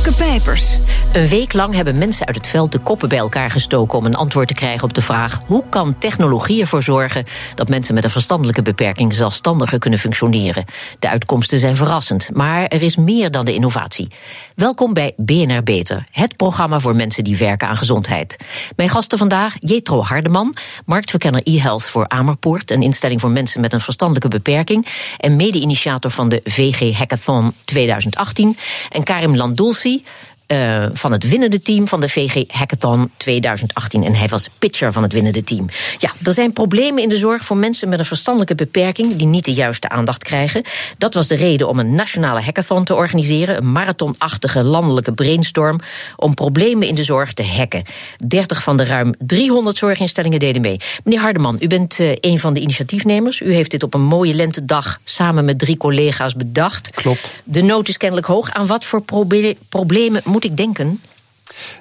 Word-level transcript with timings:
Pijpers. 0.00 0.78
Een 1.12 1.26
week 1.26 1.52
lang 1.52 1.74
hebben 1.74 1.98
mensen 1.98 2.26
uit 2.26 2.36
het 2.36 2.46
veld 2.46 2.72
de 2.72 2.78
koppen 2.78 3.08
bij 3.08 3.18
elkaar 3.18 3.50
gestoken 3.50 3.98
om 3.98 4.04
een 4.04 4.14
antwoord 4.14 4.48
te 4.48 4.54
krijgen 4.54 4.84
op 4.84 4.94
de 4.94 5.02
vraag: 5.02 5.40
hoe 5.46 5.64
kan 5.68 5.98
technologie 5.98 6.60
ervoor 6.60 6.82
zorgen 6.82 7.24
dat 7.54 7.68
mensen 7.68 7.94
met 7.94 8.04
een 8.04 8.10
verstandelijke 8.10 8.62
beperking 8.62 9.14
zelfstandiger 9.14 9.78
kunnen 9.78 9.98
functioneren? 9.98 10.64
De 10.98 11.08
uitkomsten 11.08 11.58
zijn 11.58 11.76
verrassend, 11.76 12.28
maar 12.32 12.66
er 12.66 12.82
is 12.82 12.96
meer 12.96 13.30
dan 13.30 13.44
de 13.44 13.54
innovatie. 13.54 14.08
Welkom 14.54 14.94
bij 14.94 15.12
BNR 15.16 15.62
Beter, 15.62 16.06
het 16.10 16.36
programma 16.36 16.80
voor 16.80 16.96
mensen 16.96 17.24
die 17.24 17.36
werken 17.36 17.68
aan 17.68 17.76
gezondheid. 17.76 18.36
Mijn 18.76 18.88
gasten 18.88 19.18
vandaag: 19.18 19.54
Jetro 19.58 20.02
Hardeman, 20.02 20.56
marktverkenner 20.86 21.40
e-health 21.44 21.84
voor 21.84 22.08
Amerpoort, 22.08 22.70
een 22.70 22.82
instelling 22.82 23.20
voor 23.20 23.30
mensen 23.30 23.60
met 23.60 23.72
een 23.72 23.80
verstandelijke 23.80 24.28
beperking, 24.28 24.86
en 25.18 25.36
mede-initiator 25.36 26.10
van 26.10 26.28
de 26.28 26.40
VG 26.44 26.96
Hackathon 26.96 27.54
2018, 27.64 28.56
en 28.90 29.02
Karim 29.02 29.36
Landulsi 29.36 29.89
see 29.90 30.04
uh, 30.52 30.86
van 30.92 31.12
het 31.12 31.28
winnende 31.28 31.62
team 31.62 31.88
van 31.88 32.00
de 32.00 32.08
VG 32.08 32.44
Hackathon 32.48 33.10
2018. 33.16 34.04
En 34.04 34.14
hij 34.14 34.28
was 34.28 34.48
pitcher 34.58 34.92
van 34.92 35.02
het 35.02 35.12
winnende 35.12 35.44
team. 35.44 35.68
Ja, 35.98 36.10
er 36.24 36.32
zijn 36.32 36.52
problemen 36.52 37.02
in 37.02 37.08
de 37.08 37.16
zorg 37.16 37.44
voor 37.44 37.56
mensen 37.56 37.88
met 37.88 37.98
een 37.98 38.04
verstandelijke 38.04 38.54
beperking 38.54 39.16
die 39.16 39.26
niet 39.26 39.44
de 39.44 39.52
juiste 39.52 39.88
aandacht 39.88 40.24
krijgen. 40.24 40.64
Dat 40.98 41.14
was 41.14 41.28
de 41.28 41.34
reden 41.34 41.68
om 41.68 41.78
een 41.78 41.94
nationale 41.94 42.40
hackathon 42.40 42.84
te 42.84 42.94
organiseren. 42.94 43.56
Een 43.56 43.72
marathonachtige 43.72 44.64
landelijke 44.64 45.12
brainstorm 45.12 45.80
om 46.16 46.34
problemen 46.34 46.88
in 46.88 46.94
de 46.94 47.02
zorg 47.02 47.32
te 47.32 47.44
hacken. 47.44 47.82
30 48.26 48.62
van 48.62 48.76
de 48.76 48.84
ruim 48.84 49.14
300 49.18 49.76
zorginstellingen 49.76 50.38
deden 50.38 50.62
mee. 50.62 50.80
Meneer 51.04 51.20
Hardeman, 51.20 51.56
u 51.60 51.66
bent 51.66 51.98
uh, 51.98 52.16
een 52.20 52.40
van 52.40 52.54
de 52.54 52.60
initiatiefnemers. 52.60 53.40
U 53.40 53.54
heeft 53.54 53.70
dit 53.70 53.82
op 53.82 53.94
een 53.94 54.02
mooie 54.02 54.34
lentedag 54.34 55.00
samen 55.04 55.44
met 55.44 55.58
drie 55.58 55.76
collega's 55.76 56.34
bedacht. 56.34 56.90
Klopt. 56.90 57.32
De 57.44 57.62
nood 57.62 57.88
is 57.88 57.96
kennelijk 57.96 58.26
hoog. 58.26 58.50
Aan 58.50 58.66
wat 58.66 58.84
voor 58.84 59.02
proble 59.02 59.56
problemen 59.68 60.22
moet 60.24 60.39
ik 60.44 60.56
denken? 60.56 61.00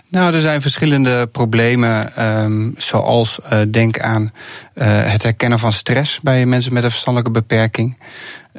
Nou, 0.08 0.34
er 0.34 0.42
zijn 0.42 0.62
verschillende 0.62 1.28
problemen, 1.28 2.26
um, 2.44 2.74
zoals 2.78 3.40
uh, 3.54 3.60
denk 3.72 4.00
aan 4.00 4.32
uh, 4.76 4.86
het 5.12 5.24
herkennen 5.24 5.60
van 5.60 5.74
stress 5.74 6.20
bij 6.22 6.46
mensen 6.46 6.74
met 6.74 6.84
een 6.84 6.92
verstandelijke 6.92 7.40
beperking. 7.40 7.98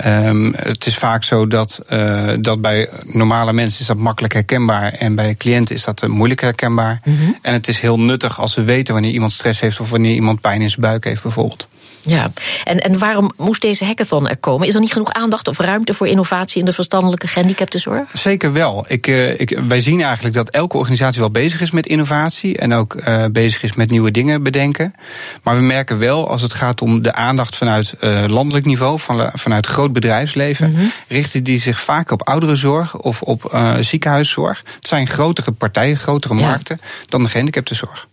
Um, 0.05 0.55
het 0.57 0.87
is 0.87 0.97
vaak 0.97 1.25
zo 1.25 1.47
dat, 1.47 1.81
uh, 1.89 2.33
dat 2.41 2.61
bij 2.61 2.89
normale 3.05 3.53
mensen 3.53 3.81
is 3.81 3.87
dat 3.87 3.97
makkelijk 3.97 4.33
herkenbaar 4.33 4.93
en 4.93 5.15
bij 5.15 5.35
cliënten 5.35 5.75
is 5.75 5.85
dat 5.85 6.09
moeilijk 6.09 6.41
herkenbaar. 6.41 7.01
Mm 7.05 7.17
-hmm. 7.17 7.39
En 7.43 7.53
het 7.53 7.69
is 7.69 7.81
heel 7.81 8.01
nuttig 8.01 8.41
als 8.41 8.55
we 8.55 8.63
weten 8.63 8.95
wanneer 8.95 9.13
iemand 9.13 9.33
stress 9.33 9.61
heeft 9.61 9.81
of 9.81 9.91
wanneer 9.91 10.15
iemand 10.15 10.41
pijn 10.41 10.61
in 10.61 10.71
zijn 10.71 10.81
buik 10.81 11.05
heeft 11.05 11.23
bijvoorbeeld. 11.23 11.69
Ja, 12.01 12.31
en, 12.65 12.79
en 12.79 12.99
waarom 12.99 13.33
moest 13.37 13.63
deze 13.63 13.85
hackathon 13.85 14.29
er 14.29 14.37
komen? 14.37 14.67
Is 14.67 14.75
er 14.75 14.81
niet 14.81 14.93
genoeg 14.93 15.13
aandacht 15.13 15.49
of 15.49 15.59
ruimte 15.59 15.95
voor 15.95 16.09
innovatie 16.09 16.59
in 16.59 16.65
de 16.65 16.73
verstandelijke 16.73 17.27
gehandicaptenzorg? 17.27 18.11
Zeker 18.13 18.53
wel. 18.53 18.85
Ik, 18.89 19.07
uh, 19.07 19.41
ik, 19.41 19.61
wij 19.69 19.81
zien 19.81 20.03
eigenlijk 20.03 20.35
dat 20.35 20.51
elke 20.51 20.77
organisatie 20.77 21.21
wel 21.21 21.31
bezig 21.31 21.61
is 21.61 21.71
met 21.71 21.87
innovatie 21.87 22.57
en 22.57 22.73
ook 22.73 22.95
uh, 22.95 23.25
bezig 23.33 23.63
is 23.63 23.75
met 23.75 23.91
nieuwe 23.91 24.11
dingen 24.11 24.43
bedenken. 24.43 24.95
Maar 25.43 25.57
we 25.57 25.63
merken 25.63 25.99
wel, 25.99 26.29
als 26.29 26.43
het 26.43 26.53
gaat 26.53 26.83
om 26.83 27.03
de 27.03 27.13
aandacht 27.15 27.57
vanuit 27.57 27.95
uh, 28.01 28.25
landelijk 28.27 28.67
niveau, 28.67 28.99
van, 28.99 29.31
vanuit 29.35 29.67
groot 29.67 29.93
bedrijfsleven, 29.93 30.71
mm 30.71 30.77
-hmm. 30.77 30.93
richten 31.09 31.45
die 31.45 31.59
zich 31.59 31.81
vaak 31.81 32.11
op 32.11 32.29
ouderenzorg 32.29 32.97
of 32.97 33.23
op 33.23 33.61
ziekenhuiszorg. 33.81 34.63
Het 34.77 34.89
zijn 34.89 35.09
grotere 35.09 35.53
partijen, 35.53 35.97
grotere 35.97 36.35
ja. 36.35 36.41
markten 36.41 36.81
dan 37.09 37.23
de 37.23 37.29
gehandicaptenzorg. 37.29 38.09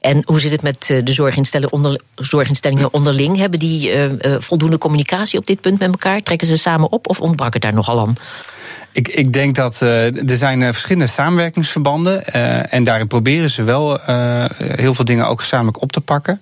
En 0.00 0.22
hoe 0.24 0.40
zit 0.40 0.52
het 0.52 0.62
met 0.62 0.86
de 1.04 1.12
zorginstellingen, 1.12 1.72
onder, 1.72 2.00
zorginstellingen 2.14 2.92
onderling? 2.92 3.36
Hebben 3.36 3.58
die 3.58 3.92
uh, 3.92 4.04
uh, 4.04 4.12
voldoende 4.38 4.78
communicatie 4.78 5.38
op 5.38 5.46
dit 5.46 5.60
punt 5.60 5.78
met 5.78 5.90
elkaar? 5.90 6.22
Trekken 6.22 6.46
ze 6.46 6.56
samen 6.56 6.92
op 6.92 7.08
of 7.08 7.20
ontbrak 7.20 7.52
het 7.52 7.62
daar 7.62 7.74
nogal 7.74 8.00
aan? 8.00 8.14
Ik, 8.92 9.08
ik 9.08 9.32
denk 9.32 9.54
dat 9.54 9.80
uh, 9.82 10.30
er 10.30 10.36
zijn 10.36 10.60
verschillende 10.62 11.06
samenwerkingsverbanden. 11.06 12.22
Uh, 12.34 12.74
en 12.74 12.84
daarin 12.84 13.06
proberen 13.06 13.50
ze 13.50 13.62
wel 13.62 13.98
heel 14.56 14.94
veel 14.94 15.04
dingen 15.04 15.26
ook 15.26 15.40
gezamenlijk 15.40 15.82
op 15.82 15.92
te 15.92 16.00
pakken. 16.00 16.40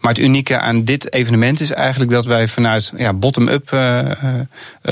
Maar 0.00 0.12
het 0.12 0.20
unieke 0.20 0.58
aan 0.58 0.84
dit 0.84 1.12
evenement 1.12 1.60
is 1.60 1.72
eigenlijk 1.72 2.10
dat 2.10 2.24
wij 2.24 2.48
vanuit 2.48 2.92
ja, 2.96 3.12
bottom-up 3.12 3.70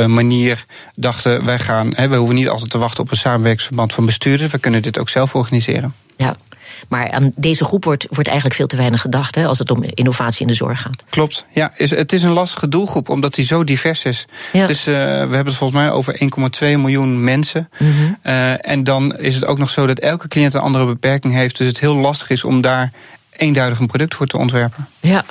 manier 0.07 0.65
dachten: 0.95 1.45
wij 1.45 1.59
gaan, 1.59 1.93
hè, 1.95 2.09
we 2.09 2.17
hoeven 2.17 2.35
niet 2.35 2.49
altijd 2.49 2.71
te 2.71 2.79
wachten 2.79 3.05
op 3.05 3.11
een 3.11 3.17
samenwerkingsverband 3.17 3.93
van 3.93 4.07
bestuurders. 4.07 4.53
We 4.53 4.59
kunnen 4.59 4.83
dit 4.83 4.99
ook 4.99 5.09
zelf 5.09 5.35
organiseren. 5.35 5.95
Ja, 6.17 6.37
maar 6.89 7.11
aan 7.11 7.33
deze 7.37 7.65
groep 7.65 7.85
wordt, 7.85 8.07
wordt 8.11 8.29
eigenlijk 8.29 8.57
veel 8.57 8.67
te 8.67 8.77
weinig 8.77 9.01
gedacht 9.01 9.35
hè, 9.35 9.47
als 9.47 9.59
het 9.59 9.71
om 9.71 9.85
innovatie 9.85 10.41
in 10.41 10.47
de 10.47 10.55
zorg 10.55 10.81
gaat. 10.81 11.05
Klopt. 11.11 11.45
Ja, 11.51 11.73
is, 11.77 11.91
het 11.91 12.13
is 12.13 12.23
een 12.23 12.33
lastige 12.33 12.69
doelgroep 12.69 13.09
omdat 13.09 13.35
die 13.35 13.45
zo 13.45 13.65
divers 13.65 14.05
is. 14.05 14.27
Ja. 14.53 14.61
Het 14.61 14.69
is 14.69 14.89
uh, 14.89 14.95
we 14.95 15.01
hebben 15.01 15.47
het 15.47 15.55
volgens 15.55 15.81
mij 15.81 15.91
over 15.91 16.21
1,2 16.61 16.61
miljoen 16.61 17.25
mensen. 17.25 17.69
Mm 17.79 17.93
-hmm. 17.93 18.17
uh, 18.25 18.69
en 18.69 18.85
dan 18.85 19.17
is 19.19 19.35
het 19.35 19.47
ook 19.47 19.59
nog 19.59 19.71
zo 19.71 19.87
dat 19.87 19.99
elke 19.99 20.29
cliënt 20.29 20.55
een 20.55 20.61
andere 20.61 20.87
beperking 20.87 21.35
heeft. 21.35 21.59
Dus 21.59 21.67
het 21.67 21.81
heel 21.81 21.97
lastig 21.97 22.31
is 22.31 22.45
om 22.45 22.61
daar 22.61 22.93
eenduidig 23.31 23.79
een 23.79 23.87
product 23.87 24.15
voor 24.15 24.27
te 24.27 24.39
ontwerpen. 24.39 24.89
Ja. 25.01 25.25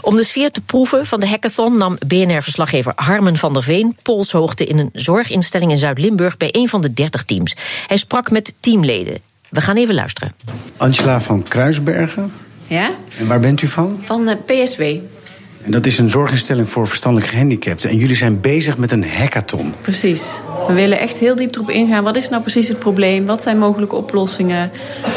Om 0.00 0.16
de 0.16 0.24
sfeer 0.24 0.50
te 0.50 0.60
proeven 0.60 1.06
van 1.06 1.20
de 1.20 1.28
hackathon 1.28 1.76
nam 1.76 1.98
BNR-verslaggever 2.06 2.92
Harmen 2.96 3.36
van 3.36 3.52
der 3.52 3.62
Veen 3.62 3.96
polshoogte 4.02 4.66
in 4.66 4.78
een 4.78 4.90
zorginstelling 4.92 5.70
in 5.70 5.78
Zuid-Limburg 5.78 6.36
bij 6.36 6.48
een 6.52 6.68
van 6.68 6.80
de 6.80 6.92
30 6.92 7.24
teams. 7.24 7.56
Hij 7.86 7.96
sprak 7.96 8.30
met 8.30 8.54
teamleden. 8.60 9.18
We 9.56 9.62
gaan 9.62 9.76
even 9.76 9.94
luisteren. 9.94 10.32
Angela 10.76 11.20
van 11.20 11.42
Kruisbergen. 11.42 12.32
Ja? 12.66 12.90
En 13.18 13.26
waar 13.26 13.40
bent 13.40 13.62
u 13.62 13.66
van? 13.66 14.00
Van 14.04 14.28
uh, 14.28 14.34
PSW. 14.44 14.80
En 14.82 15.70
dat 15.70 15.86
is 15.86 15.98
een 15.98 16.10
zorginstelling 16.10 16.68
voor 16.68 16.88
verstandelijk 16.88 17.30
gehandicapten. 17.30 17.90
En 17.90 17.96
jullie 17.96 18.16
zijn 18.16 18.40
bezig 18.40 18.76
met 18.76 18.92
een 18.92 19.04
hackathon. 19.08 19.74
Precies. 19.80 20.32
We 20.66 20.72
willen 20.72 20.98
echt 20.98 21.18
heel 21.18 21.36
diep 21.36 21.54
erop 21.54 21.70
ingaan. 21.70 22.04
Wat 22.04 22.16
is 22.16 22.28
nou 22.28 22.42
precies 22.42 22.68
het 22.68 22.78
probleem? 22.78 23.26
Wat 23.26 23.42
zijn 23.42 23.58
mogelijke 23.58 23.96
oplossingen? 23.96 24.70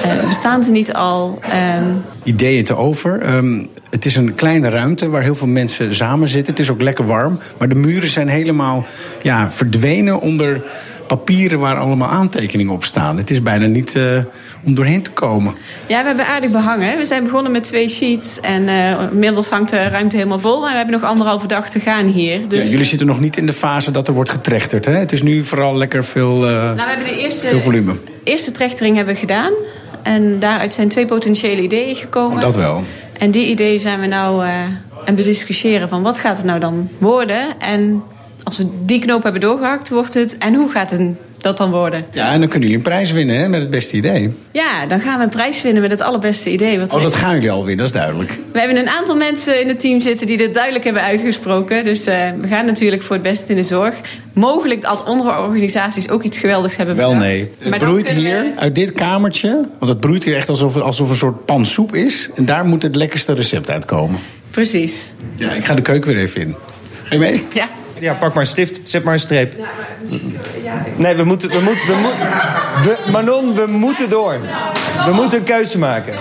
Uh, 0.05 0.27
bestaan 0.27 0.63
ze 0.63 0.71
niet 0.71 0.94
al? 0.94 1.39
Um... 1.77 2.01
Ideeën 2.23 2.63
te 2.63 2.75
over. 2.75 3.35
Um, 3.35 3.69
het 3.89 4.06
is 4.06 4.16
een 4.16 4.35
kleine 4.35 4.69
ruimte 4.69 5.09
waar 5.09 5.21
heel 5.21 5.35
veel 5.35 5.47
mensen 5.47 5.95
samen 5.95 6.27
zitten. 6.27 6.53
Het 6.53 6.61
is 6.61 6.69
ook 6.69 6.81
lekker 6.81 7.06
warm. 7.06 7.39
Maar 7.57 7.69
de 7.69 7.75
muren 7.75 8.09
zijn 8.09 8.27
helemaal 8.27 8.85
ja, 9.21 9.51
verdwenen 9.51 10.21
onder 10.21 10.61
papieren 11.09 11.59
waar 11.59 11.77
allemaal 11.77 12.09
aantekeningen 12.09 12.73
op 12.73 12.83
staan. 12.83 13.17
Het 13.17 13.31
is 13.31 13.41
bijna 13.41 13.65
niet 13.65 13.95
uh, 13.95 14.19
om 14.65 14.75
doorheen 14.75 15.01
te 15.01 15.11
komen. 15.11 15.55
Ja, 15.85 16.01
we 16.01 16.07
hebben 16.07 16.27
aardig 16.27 16.51
behangen. 16.51 16.97
We 16.97 17.05
zijn 17.05 17.23
begonnen 17.23 17.51
met 17.51 17.63
twee 17.63 17.87
sheets. 17.87 18.39
En 18.39 18.67
uh, 18.67 19.01
inmiddels 19.11 19.49
hangt 19.49 19.69
de 19.69 19.87
ruimte 19.87 20.15
helemaal 20.15 20.39
vol. 20.39 20.65
En 20.65 20.71
we 20.71 20.77
hebben 20.77 20.99
nog 20.99 21.09
anderhalve 21.09 21.47
dag 21.47 21.69
te 21.69 21.79
gaan 21.79 22.05
hier. 22.05 22.47
Dus... 22.47 22.63
Ja, 22.63 22.69
jullie 22.69 22.85
zitten 22.85 23.07
nog 23.07 23.19
niet 23.19 23.37
in 23.37 23.45
de 23.45 23.53
fase 23.53 23.91
dat 23.91 24.07
er 24.07 24.13
wordt 24.13 24.29
getrechterd. 24.29 24.85
Hè? 24.85 24.91
Het 24.91 25.11
is 25.11 25.21
nu 25.21 25.45
vooral 25.45 25.75
lekker 25.75 26.05
veel, 26.05 26.35
uh, 26.35 26.51
nou, 26.51 26.75
we 26.75 26.81
hebben 26.81 27.07
de 27.07 27.21
eerste, 27.21 27.47
veel 27.47 27.59
volume. 27.59 27.95
Eerste 28.23 28.51
trechtering 28.51 28.95
hebben 28.95 29.13
we 29.13 29.19
gedaan. 29.19 29.51
En 30.01 30.39
daaruit 30.39 30.73
zijn 30.73 30.87
twee 30.87 31.05
potentiële 31.05 31.61
ideeën 31.61 31.95
gekomen. 31.95 32.37
Oh, 32.37 32.43
dat 32.43 32.55
wel. 32.55 32.83
En 33.17 33.31
die 33.31 33.47
ideeën 33.47 33.79
zijn 33.79 33.99
we 33.99 34.07
nou 34.07 34.45
uh, 34.45 34.51
aan 35.05 35.15
bediscussiëren 35.15 35.89
van 35.89 36.01
wat 36.01 36.19
gaat 36.19 36.37
het 36.37 36.45
nou 36.45 36.59
dan 36.59 36.89
worden. 36.97 37.59
En 37.59 38.03
als 38.44 38.57
we 38.57 38.67
die 38.85 39.00
knoop 39.00 39.23
hebben 39.23 39.41
doorgehakt, 39.41 39.89
wordt 39.89 40.13
het... 40.13 40.38
en 40.38 40.53
hoe 40.53 40.69
gaat 40.69 40.91
het 40.91 41.01
dat 41.41 41.57
dan 41.57 41.72
worden? 41.72 42.05
Ja, 42.11 42.31
en 42.31 42.39
dan 42.39 42.50
kunnen 42.50 42.69
jullie 42.69 42.83
een 42.85 42.89
prijs 42.91 43.11
winnen 43.11 43.39
hè, 43.39 43.50
met 43.50 43.61
het 43.61 43.69
beste 43.69 43.95
idee. 43.95 44.33
Ja, 44.51 44.85
dan 44.85 45.01
gaan 45.01 45.17
we 45.17 45.23
een 45.23 45.29
prijs 45.29 45.61
winnen 45.61 45.81
met 45.81 45.91
het 45.91 46.01
allerbeste 46.01 46.51
idee. 46.51 46.79
Wat 46.79 46.94
oh, 46.94 47.01
dat 47.01 47.16
gaan 47.16 47.33
jullie 47.33 47.51
alweer, 47.51 47.77
dat 47.77 47.85
is 47.85 47.91
duidelijk. 47.91 48.39
We 48.51 48.59
hebben 48.59 48.77
een 48.77 48.89
aantal 48.89 49.16
mensen 49.16 49.61
in 49.61 49.67
het 49.67 49.79
team 49.79 50.00
zitten 50.00 50.27
die 50.27 50.38
dit 50.38 50.53
duidelijk 50.53 50.83
hebben 50.83 51.03
uitgesproken. 51.03 51.83
Dus 51.83 52.07
uh, 52.07 52.29
we 52.41 52.47
gaan 52.47 52.66
natuurlijk 52.66 53.01
voor 53.01 53.16
het 53.16 53.23
beste 53.23 53.50
in 53.50 53.55
de 53.55 53.63
zorg. 53.63 53.95
Mogelijk 54.33 54.81
dat 54.81 55.06
andere 55.06 55.41
organisaties 55.41 56.09
ook 56.09 56.23
iets 56.23 56.38
geweldigs 56.38 56.75
hebben 56.75 56.95
bedacht. 56.95 57.13
Wel 57.13 57.21
nee. 57.21 57.51
Het 57.57 57.69
maar 57.69 57.79
broeit 57.79 58.09
hier 58.09 58.44
we... 58.44 58.51
uit 58.56 58.75
dit 58.75 58.91
kamertje, 58.91 59.69
want 59.79 59.91
het 59.91 60.00
broeit 60.00 60.23
hier 60.23 60.35
echt 60.35 60.50
alsof, 60.50 60.77
alsof 60.77 61.09
een 61.09 61.15
soort 61.15 61.45
pan 61.45 61.65
soep 61.65 61.95
is. 61.95 62.30
En 62.36 62.45
daar 62.45 62.65
moet 62.65 62.83
het 62.83 62.95
lekkerste 62.95 63.33
recept 63.33 63.69
uitkomen. 63.69 64.19
Precies. 64.51 65.13
Ja, 65.36 65.51
ik 65.51 65.65
ga 65.65 65.74
de 65.74 65.81
keuken 65.81 66.13
weer 66.13 66.21
even 66.21 66.41
in. 66.41 66.56
Ga 67.03 67.13
je 67.13 67.19
mee? 67.19 67.44
Ja. 67.53 67.69
Ja, 68.00 68.13
pak 68.13 68.34
maar 68.34 68.44
een 68.44 68.50
stift, 68.50 68.80
zet 68.84 69.04
maar 69.04 69.13
een 69.13 69.19
streep. 69.19 69.54
Nee, 70.96 71.16
we 71.16 71.24
moeten... 71.24 71.50
We 71.50 71.60
moeten, 71.62 71.88
we 71.88 71.96
moeten 71.96 72.28
we, 72.84 73.12
Manon, 73.12 73.56
we 73.56 73.68
moeten 73.68 74.10
door. 74.10 74.40
We 75.06 75.12
moeten 75.13 75.38
een 75.38 75.44
keuze 75.44 75.78
maken. 75.78 76.13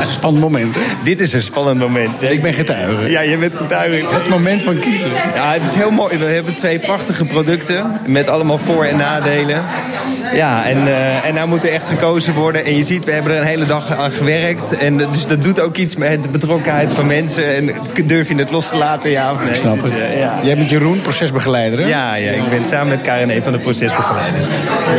een 0.00 0.10
spannend 0.10 0.42
moment, 0.44 0.74
hè? 0.74 0.80
Dit 1.04 1.20
is 1.20 1.32
een 1.32 1.42
spannend 1.42 1.78
moment. 1.78 2.22
Ik 2.22 2.42
ben 2.42 2.54
getuige. 2.54 3.10
Ja, 3.10 3.20
je 3.20 3.36
bent 3.36 3.54
getuige. 3.56 4.14
Het 4.14 4.28
moment 4.28 4.62
van 4.62 4.78
kiezen. 4.78 5.10
Ja, 5.34 5.52
het 5.52 5.64
is 5.64 5.74
heel 5.74 5.90
mooi. 5.90 6.18
We 6.18 6.24
hebben 6.24 6.54
twee 6.54 6.78
prachtige 6.78 7.24
producten. 7.24 8.00
Met 8.06 8.28
allemaal 8.28 8.58
voor- 8.58 8.84
en 8.84 8.96
nadelen. 8.96 9.62
Ja, 10.34 10.64
en, 10.66 10.78
uh, 10.86 11.26
en 11.26 11.34
nou 11.34 11.48
moet 11.48 11.64
er 11.64 11.70
echt 11.70 11.88
gekozen 11.88 12.34
worden. 12.34 12.64
En 12.64 12.76
je 12.76 12.82
ziet, 12.82 13.04
we 13.04 13.12
hebben 13.12 13.32
er 13.32 13.38
een 13.40 13.46
hele 13.46 13.64
dag 13.66 13.96
aan 13.96 14.12
gewerkt. 14.12 14.76
En 14.76 14.96
dus 14.96 15.26
dat 15.26 15.42
doet 15.42 15.60
ook 15.60 15.76
iets 15.76 15.96
met 15.96 16.22
de 16.22 16.28
betrokkenheid 16.28 16.90
van 16.90 17.06
mensen. 17.06 17.54
En 17.54 17.70
durf 18.06 18.28
je 18.28 18.34
het 18.34 18.50
los 18.50 18.68
te 18.68 18.76
laten, 18.76 19.10
ja 19.10 19.32
of 19.32 19.40
nee? 19.40 19.48
Ik 19.48 19.54
snap 19.54 19.82
het. 19.82 19.92
Dus, 19.92 20.00
uh, 20.00 20.18
ja. 20.18 20.38
Jij 20.42 20.56
bent 20.56 20.70
Jeroen, 20.70 21.00
procesbegeleider, 21.00 21.78
hè? 21.78 21.86
Ja, 21.88 22.14
ja, 22.14 22.30
ik 22.30 22.50
ben 22.50 22.64
samen 22.64 22.88
met 22.88 23.00
KRN 23.00 23.42
van 23.42 23.52
de 23.52 23.58
procesbegeleider. 23.58 24.40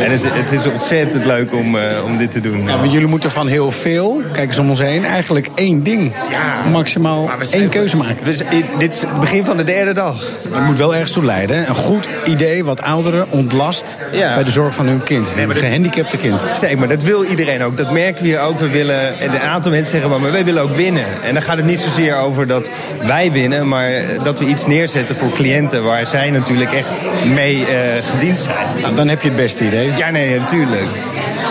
En 0.04 0.10
het, 0.10 0.22
het 0.24 0.52
is 0.52 0.66
ontzettend 0.66 1.24
leuk 1.24 1.54
om, 1.54 1.76
uh, 1.76 1.82
uh, 2.00 2.06
om 2.06 2.18
dit 2.18 2.30
te 2.30 2.40
doen. 2.40 2.66
Ja, 2.66 2.76
maar 2.76 2.86
jullie 2.86 3.06
moeten 3.06 3.30
van 3.30 3.48
heel 3.48 3.70
veel, 3.70 4.20
kijk 4.32 4.48
eens 4.48 4.58
om 4.58 4.70
ons 4.70 4.80
heen, 4.80 5.04
eigenlijk 5.04 5.48
één 5.54 5.82
ding. 5.82 6.12
Ja, 6.30 6.70
maximaal 6.70 7.30
één 7.50 7.68
keuze 7.68 7.96
maken. 7.96 8.24
Dus, 8.24 8.42
dit 8.78 8.94
is 8.94 9.00
het 9.00 9.20
begin 9.20 9.44
van 9.44 9.56
de 9.56 9.64
derde 9.64 9.92
dag. 9.92 10.22
Het 10.50 10.64
moet 10.64 10.78
wel 10.78 10.92
ergens 10.92 11.12
toe 11.12 11.24
leiden. 11.24 11.68
Een 11.68 11.74
goed 11.74 12.08
idee 12.24 12.64
wat 12.64 12.82
ouderen 12.82 13.26
ontlast 13.30 13.98
ja. 14.12 14.34
bij 14.34 14.44
de 14.44 14.50
zorg 14.50 14.74
van 14.74 14.86
hun 14.86 15.02
kind. 15.02 15.36
Nee, 15.36 15.44
een 15.44 15.56
gehandicapte 15.56 16.16
kind. 16.16 16.42
Zeg 16.60 16.76
maar 16.76 16.88
dat 16.88 17.02
wil 17.02 17.24
iedereen 17.24 17.62
ook. 17.62 17.76
Dat 17.76 17.92
merken 17.92 18.22
we 18.22 18.28
hier 18.28 18.40
ook. 18.40 18.58
We 18.58 18.70
willen, 18.70 19.12
een 19.22 19.40
aantal 19.40 19.70
mensen 19.70 19.90
zeggen 19.90 20.10
maar, 20.10 20.20
maar 20.20 20.32
wij 20.32 20.44
willen 20.44 20.62
ook 20.62 20.76
winnen. 20.76 21.04
En 21.22 21.34
dan 21.34 21.42
gaat 21.42 21.56
het 21.56 21.66
niet 21.66 21.80
zozeer 21.80 22.16
over 22.16 22.46
dat 22.46 22.70
wij 23.02 23.32
winnen, 23.32 23.68
maar 23.68 23.90
dat 24.22 24.38
we 24.38 24.44
iets 24.44 24.66
neerzetten 24.66 25.16
voor 25.16 25.32
cliënten 25.32 25.84
waar 25.84 26.06
zij 26.06 26.30
natuurlijk 26.30 26.72
echt 26.72 27.02
mee 27.34 27.56
uh, 27.56 27.66
gediend 28.12 28.38
zijn. 28.38 28.80
Nou, 28.80 28.94
dan 28.94 29.08
heb 29.08 29.22
je 29.22 29.28
het 29.28 29.36
beste 29.36 29.66
idee. 29.66 29.92
Ja, 29.96 30.10
nee, 30.10 30.38
natuurlijk. 30.38 30.88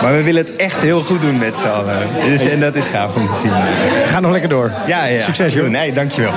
Maar 0.02 0.12
we 0.14 0.22
willen 0.22 0.44
het 0.44 0.56
echt 0.56 0.80
heel 0.80 1.04
goed 1.04 1.20
doen 1.20 1.38
met 1.38 1.56
z'n 1.56 1.66
allen. 1.66 2.08
Dus, 2.24 2.44
en 2.44 2.60
dat 2.60 2.76
is 2.76 2.86
gaaf 2.86 3.14
om 3.14 3.28
te 3.28 3.34
zien. 3.34 3.52
Ga 4.06 4.20
nog 4.20 4.30
lekker 4.30 4.48
door. 4.48 4.72
Ja, 4.86 5.04
ja. 5.04 5.22
Succes, 5.22 5.52
joh. 5.52 5.68
Nee, 5.68 5.92
dankjewel. 5.92 6.32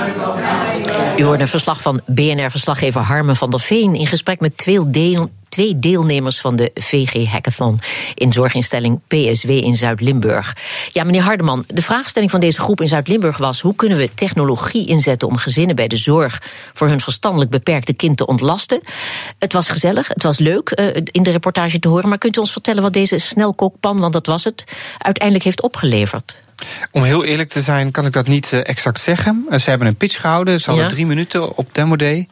U 1.18 1.24
hoort 1.24 1.40
een 1.40 1.48
verslag 1.48 1.80
van 1.80 2.00
BNR-verslaggever 2.06 3.00
Harmen 3.00 3.36
van 3.36 3.50
der 3.50 3.60
Veen... 3.60 3.94
in 3.94 4.06
gesprek 4.06 4.40
met 4.40 4.56
twee 4.56 4.90
deel 4.90 5.30
twee 5.54 5.78
deelnemers 5.78 6.40
van 6.40 6.56
de 6.56 6.70
VG 6.74 7.26
Hackathon 7.26 7.80
in 8.14 8.32
zorginstelling 8.32 9.00
PSW 9.08 9.50
in 9.50 9.76
Zuid-Limburg. 9.76 10.56
Ja, 10.92 11.04
meneer 11.04 11.22
Hardeman, 11.22 11.64
de 11.66 11.82
vraagstelling 11.82 12.30
van 12.30 12.40
deze 12.40 12.60
groep 12.60 12.80
in 12.80 12.88
Zuid-Limburg 12.88 13.36
was: 13.36 13.60
hoe 13.60 13.74
kunnen 13.74 13.98
we 13.98 14.14
technologie 14.14 14.86
inzetten 14.86 15.28
om 15.28 15.36
gezinnen 15.36 15.76
bij 15.76 15.88
de 15.88 15.96
zorg 15.96 16.42
voor 16.72 16.88
hun 16.88 17.00
verstandelijk 17.00 17.50
beperkte 17.50 17.94
kind 17.94 18.16
te 18.16 18.26
ontlasten? 18.26 18.80
Het 19.38 19.52
was 19.52 19.68
gezellig, 19.68 20.08
het 20.08 20.22
was 20.22 20.38
leuk 20.38 20.72
uh, 20.80 20.86
in 21.04 21.22
de 21.22 21.30
reportage 21.30 21.78
te 21.78 21.88
horen, 21.88 22.08
maar 22.08 22.18
kunt 22.18 22.36
u 22.36 22.40
ons 22.40 22.52
vertellen 22.52 22.82
wat 22.82 22.92
deze 22.92 23.18
snelkookpan, 23.18 24.00
want 24.00 24.12
dat 24.12 24.26
was 24.26 24.44
het, 24.44 24.64
uiteindelijk 24.98 25.44
heeft 25.44 25.62
opgeleverd? 25.62 26.42
Om 26.90 27.02
heel 27.02 27.24
eerlijk 27.24 27.48
te 27.48 27.60
zijn, 27.60 27.90
kan 27.90 28.06
ik 28.06 28.12
dat 28.12 28.26
niet 28.26 28.52
uh, 28.52 28.60
exact 28.62 29.00
zeggen. 29.00 29.46
Uh, 29.50 29.58
ze 29.58 29.70
hebben 29.70 29.88
een 29.88 29.96
pitch 29.96 30.20
gehouden, 30.20 30.60
ze 30.60 30.66
hadden 30.66 30.84
ja. 30.84 30.90
drie 30.90 31.06
minuten 31.06 31.56
op 31.56 31.74
Demo 31.74 31.96
Day. 31.96 32.28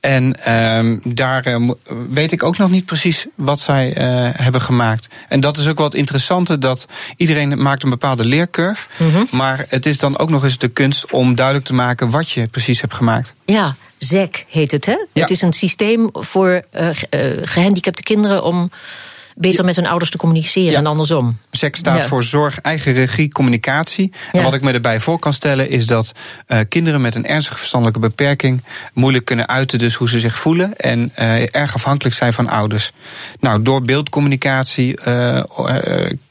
En 0.00 0.36
uh, 0.48 0.98
daar 1.04 1.46
uh, 1.48 1.70
weet 2.10 2.32
ik 2.32 2.42
ook 2.42 2.58
nog 2.58 2.70
niet 2.70 2.84
precies 2.84 3.26
wat 3.34 3.60
zij 3.60 3.92
hebben 4.36 4.60
gemaakt. 4.60 5.08
En 5.28 5.40
dat 5.40 5.56
is 5.56 5.68
ook 5.68 5.78
wat 5.78 5.94
interessante, 5.94 6.58
dat 6.58 6.86
iedereen 7.16 7.62
maakt 7.62 7.82
een 7.82 7.90
bepaalde 7.90 8.24
leercurve. 8.24 8.86
Mm 8.96 9.10
-hmm. 9.10 9.26
Maar 9.30 9.64
het 9.68 9.86
is 9.86 9.98
dan 9.98 10.18
ook 10.18 10.30
nog 10.30 10.44
eens 10.44 10.58
de 10.58 10.68
kunst 10.68 11.10
om 11.10 11.34
duidelijk 11.34 11.66
te 11.66 11.74
maken 11.74 12.10
wat 12.10 12.30
je 12.30 12.46
precies 12.46 12.80
hebt 12.80 12.94
gemaakt. 12.94 13.32
Ja, 13.44 13.74
ZEC 13.98 14.44
heet 14.48 14.70
het, 14.70 14.86
hè? 14.86 14.92
Ja. 15.12 15.20
Het 15.20 15.30
is 15.30 15.42
een 15.42 15.52
systeem 15.52 16.08
voor 16.12 16.62
gehandicapte 17.42 18.02
kinderen 18.02 18.44
om 18.44 18.70
beter 19.38 19.64
met 19.64 19.76
hun 19.76 19.86
ouders 19.86 20.10
te 20.10 20.16
communiceren 20.16 20.70
ja. 20.70 20.78
en 20.78 20.86
andersom. 20.86 21.38
SEC 21.50 21.76
staat 21.76 21.96
ja. 21.96 22.06
voor 22.06 22.22
zorg, 22.22 22.60
eigen 22.60 22.92
regie, 22.92 23.32
communicatie. 23.32 24.12
En 24.32 24.42
wat 24.42 24.54
ik 24.54 24.62
me 24.62 24.72
erbij 24.72 25.00
voor 25.00 25.18
kan 25.18 25.32
stellen 25.32 25.68
is 25.68 25.86
dat 25.86 26.12
uh, 26.48 26.58
kinderen 26.68 27.00
met 27.00 27.14
een 27.14 27.26
ernstige 27.26 27.58
verstandelijke 27.58 28.00
beperking 28.00 28.62
moeilijk 28.92 29.24
kunnen 29.24 29.48
uiten 29.48 29.78
dus 29.78 29.94
hoe 29.94 30.08
ze 30.08 30.20
zich 30.20 30.38
voelen 30.38 30.76
en 30.76 31.12
uh, 31.18 31.54
erg 31.54 31.74
afhankelijk 31.74 32.16
zijn 32.16 32.32
van 32.32 32.48
ouders. 32.48 32.92
Nou, 33.40 33.62
door 33.62 33.82
beeldcommunicatie 33.82 34.98
uh, 35.08 35.40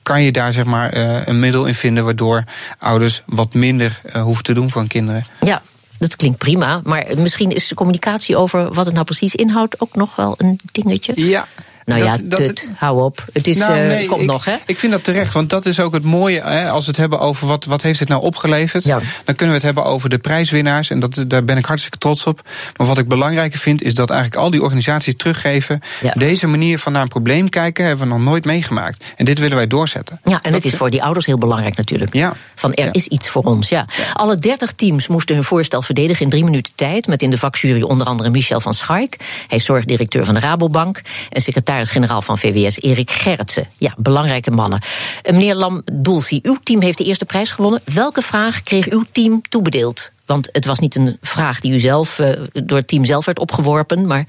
kan 0.04 0.24
je 0.24 0.32
daar 0.32 0.54
zeg 0.54 0.66
maar 0.66 0.96
een 1.28 1.40
middel 1.40 1.66
in 1.66 1.76
vinden 1.76 2.04
waardoor 2.04 2.44
ouders 2.78 3.22
wat 3.26 3.54
minder 3.54 4.02
hoeven 4.14 4.44
te 4.44 4.54
doen 4.54 4.72
hun 4.74 4.88
kinderen. 4.88 5.26
Ja, 5.40 5.62
dat 5.98 6.16
klinkt 6.16 6.38
prima, 6.38 6.82
maar 6.84 7.06
misschien 7.18 7.52
is 7.52 7.68
de 7.68 7.76
communicatie 7.76 8.38
over 8.38 8.74
wat 8.74 8.86
het 8.86 8.94
nou 8.94 9.06
precies 9.06 9.36
inhoudt 9.36 9.80
ook 9.80 9.96
nog 9.96 10.16
wel 10.16 10.34
een 10.38 10.60
dingetje. 10.72 11.14
Ja, 11.16 11.48
nou 11.86 12.00
dat, 12.00 12.08
ja, 12.08 12.18
dat 12.24 12.40
tut, 12.40 12.48
het, 12.48 12.68
hou 12.76 13.02
op. 13.02 13.26
Het 13.34 13.48
is, 13.48 13.58
nou, 13.58 13.74
nee, 13.74 14.04
uh, 14.04 14.10
komt 14.10 14.22
ik, 14.22 14.28
nog, 14.28 14.46
hè? 14.46 14.56
Ik 14.66 14.80
vind 14.80 14.92
dat 14.92 15.04
terecht, 15.04 15.34
want 15.34 15.50
dat 15.50 15.66
is 15.66 15.80
ook 15.80 15.94
het 15.94 16.04
mooie. 16.04 16.42
Hè, 16.42 16.70
als 16.70 16.86
we 16.86 16.90
het 16.90 17.00
hebben 17.00 17.20
over 17.20 17.48
wat, 17.48 17.66
wat 17.66 17.82
heeft 17.82 18.00
dit 18.00 18.08
nou 18.08 18.22
opgeleverd... 18.22 18.84
Ja. 18.84 19.00
dan 19.26 19.36
kunnen 19.36 19.48
we 19.48 19.54
het 19.54 19.64
hebben 19.64 19.86
over 19.86 20.10
de 20.10 20.18
prijswinnaars. 20.18 20.90
En 20.90 21.00
dat, 21.00 21.24
daar 21.28 21.44
ben 21.44 21.58
ik 21.58 21.66
hartstikke 21.66 21.98
trots 21.98 22.26
op. 22.26 22.42
Maar 22.78 22.88
wat 22.88 22.98
ik 22.98 23.08
belangrijker 23.08 23.60
vind, 23.60 23.82
is 23.82 23.94
dat 23.94 24.10
eigenlijk 24.10 24.42
al 24.42 24.50
die 24.50 24.62
organisaties 24.62 25.16
teruggeven... 25.18 25.80
Ja. 26.02 26.14
deze 26.16 26.48
manier 26.48 26.80
van 26.80 26.92
naar 26.92 27.02
een 27.02 27.08
probleem 27.08 27.50
kijken 27.50 27.86
hebben 27.86 28.08
we 28.08 28.14
nog 28.14 28.24
nooit 28.24 28.46
meegemaakt. 28.46 29.04
En 29.16 29.26
dit 29.26 29.40
willen 29.40 29.58
wij 29.58 29.68
doorzetten. 29.68 30.20
Ja, 30.24 30.32
en 30.32 30.52
dat 30.52 30.64
het 30.64 30.66
is 30.66 30.76
voor 30.76 30.90
die 30.90 31.04
ouders 31.04 31.26
heel 31.26 31.38
belangrijk 31.38 31.76
natuurlijk. 31.76 32.14
Ja. 32.14 32.34
Van 32.56 32.74
er 32.74 32.90
is 32.92 33.08
iets 33.08 33.30
voor 33.30 33.44
ons, 33.44 33.70
ja. 33.70 33.86
Alle 34.14 34.36
dertig 34.36 34.74
teams 34.74 35.08
moesten 35.08 35.36
hun 35.36 35.44
voorstel 35.44 35.82
verdedigen 35.82 36.24
in 36.24 36.30
drie 36.30 36.44
minuten 36.44 36.76
tijd... 36.76 37.08
met 37.08 37.22
in 37.22 37.30
de 37.30 37.38
vakjury 37.38 37.82
onder 37.82 38.08
andere 38.08 38.30
Michel 38.30 38.60
van 38.60 38.74
Schaik. 38.74 39.16
Hij 39.48 39.58
is 39.58 39.66
zorgdirecteur 39.66 40.26
van 40.26 40.34
de 40.34 40.40
Rabobank... 40.40 41.02
en 41.30 41.42
secretaris-generaal 41.76 42.22
van 42.22 42.38
VW 42.38 42.54
VWS 42.56 42.82
Erik 42.82 43.12
Gerritsen. 43.12 43.68
Ja, 43.78 43.94
belangrijke 43.98 44.52
mannen. 44.52 44.80
Meneer 45.24 45.56
Lam 45.56 45.82
Doelsi, 45.94 46.40
uw 46.44 46.58
team 46.64 46.82
heeft 46.82 46.98
de 46.98 47.04
eerste 47.04 47.26
prijs 47.26 47.52
gewonnen. 47.52 47.82
Welke 47.94 48.22
vraag 48.22 48.64
kreeg 48.64 48.90
uw 48.90 49.04
team 49.12 49.42
toebedeeld? 49.50 50.12
Want 50.26 50.50
het 50.52 50.66
was 50.66 50.80
niet 50.80 50.96
een 50.96 51.18
vraag 51.22 51.60
die 51.60 51.74
u 51.74 51.80
zelf, 51.80 52.20
uh, 52.20 52.30
door 52.52 52.78
het 52.78 52.88
team 52.88 53.06
zelf 53.06 53.26
werd 53.26 53.40
opgeworpen, 53.40 54.08
maar. 54.08 54.26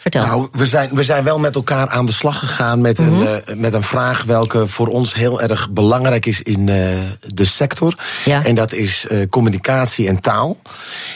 Vertel. 0.00 0.26
Nou, 0.26 0.48
we 0.52 0.66
zijn, 0.66 0.90
we 0.92 1.02
zijn 1.02 1.24
wel 1.24 1.38
met 1.38 1.54
elkaar 1.54 1.88
aan 1.88 2.06
de 2.06 2.12
slag 2.12 2.38
gegaan 2.38 2.80
met, 2.80 2.98
mm 2.98 3.08
-hmm. 3.08 3.20
een, 3.20 3.42
uh, 3.48 3.56
met 3.56 3.74
een 3.74 3.82
vraag 3.82 4.24
welke 4.24 4.66
voor 4.66 4.86
ons 4.86 5.14
heel 5.14 5.40
erg 5.40 5.70
belangrijk 5.70 6.26
is 6.26 6.42
in 6.42 6.66
uh, 6.66 6.74
de 7.26 7.44
sector. 7.44 7.98
Ja. 8.24 8.44
En 8.44 8.54
dat 8.54 8.72
is 8.72 9.06
uh, 9.10 9.28
communicatie 9.28 10.08
en 10.08 10.20
taal. 10.20 10.56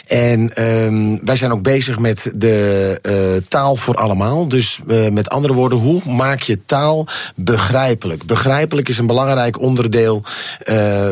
En 0.07 0.63
um, 0.63 1.25
wij 1.25 1.37
zijn 1.37 1.53
ook 1.53 1.63
bezig 1.63 1.99
met 1.99 2.33
de 2.35 3.43
taal 3.49 3.77
voor 3.77 3.95
allemaal. 3.95 4.49
Dus 4.49 4.81
met 5.11 5.29
andere 5.29 5.55
woorden, 5.55 5.79
hoe 5.79 6.01
maak 6.05 6.43
je 6.43 6.65
taal 6.65 7.07
begrijpelijk? 7.35 8.25
Begrijpelijk 8.25 8.89
is 8.89 8.99
een 8.99 9.07
belangrijk 9.07 9.61
onderdeel 9.61 10.23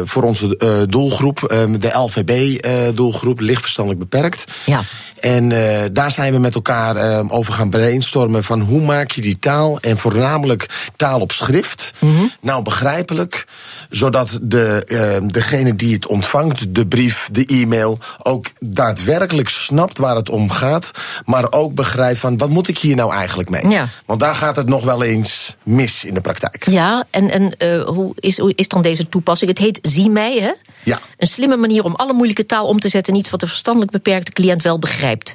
voor 0.05 0.23
onze 0.23 0.87
doelgroep, 0.89 1.55
de 1.79 1.91
LVB-doelgroep, 1.93 3.41
lichtverstandelijk 3.41 4.11
beperkt. 4.11 4.45
Ja. 4.65 4.81
En 5.21 5.49
daar 5.93 6.11
zijn 6.11 6.33
we 6.33 6.39
met 6.39 6.55
elkaar 6.55 7.25
over 7.31 7.53
gaan 7.53 7.71
brainstormen 7.71 8.45
van 8.45 8.61
hoe 8.61 8.81
maak 8.81 9.11
je 9.11 9.21
die 9.21 9.39
taal 9.39 9.79
en 9.81 9.99
voornamelijk 9.99 10.91
taal 10.97 11.21
op 11.21 11.33
schrift 11.33 11.93
mm 11.99 12.17
-hmm. 12.17 12.33
nou 12.41 12.63
begrijpelijk, 12.63 13.47
zodat 13.91 14.39
de, 14.43 14.83
uh, 14.87 15.29
degene 15.31 15.77
die 15.77 15.95
het 15.95 16.07
ontvangt, 16.07 16.75
de 16.75 16.87
brief, 16.87 17.29
de 17.33 17.47
e-mail, 17.47 17.99
ook 18.23 18.47
daadwerkelijk 18.59 19.49
snapt 19.49 19.99
waar 19.99 20.17
het 20.17 20.31
om 20.31 20.51
gaat, 20.51 20.91
maar 21.25 21.53
ook 21.53 21.75
begrijpt 21.75 22.19
van 22.19 22.39
wat 22.39 22.49
moet 22.49 22.69
ik 22.69 22.79
hier 22.79 22.97
nou 22.97 23.13
eigenlijk 23.13 23.51
mee? 23.51 23.69
Ja. 23.69 23.89
Want 24.07 24.21
daar 24.21 24.35
gaat 24.35 24.57
het 24.57 24.69
nog 24.69 24.85
wel 24.85 25.03
eens 25.03 25.57
mis 25.63 26.05
in 26.05 26.15
de 26.15 26.21
praktijk. 26.21 26.71
Ja, 26.71 27.05
en, 27.11 27.31
en 27.31 27.55
uh, 27.59 27.85
hoe, 27.85 28.13
is, 28.15 28.39
hoe 28.39 28.53
is 28.55 28.69
dan 28.69 28.83
deze 28.83 29.09
toepassing? 29.09 29.42
Het 29.49 29.59
heet 29.59 29.79
Zie 29.83 30.11
mij, 30.11 30.39
hè? 30.41 30.53
Ja. 30.85 31.01
Een 31.17 31.27
slimme 31.27 31.57
manier 31.57 31.85
om 31.85 31.95
alle 31.95 32.13
moeilijke 32.13 32.47
taal 32.47 32.67
om 32.67 32.81
te 32.81 32.89
zetten 32.89 33.13
in 33.13 33.19
iets 33.19 33.31
wat 33.31 33.41
de 33.41 33.47
verstandelijk 33.47 33.91
beperkte 33.91 34.33
cliënt 34.33 34.63
wel 34.63 34.79
begrijpt. 34.79 35.35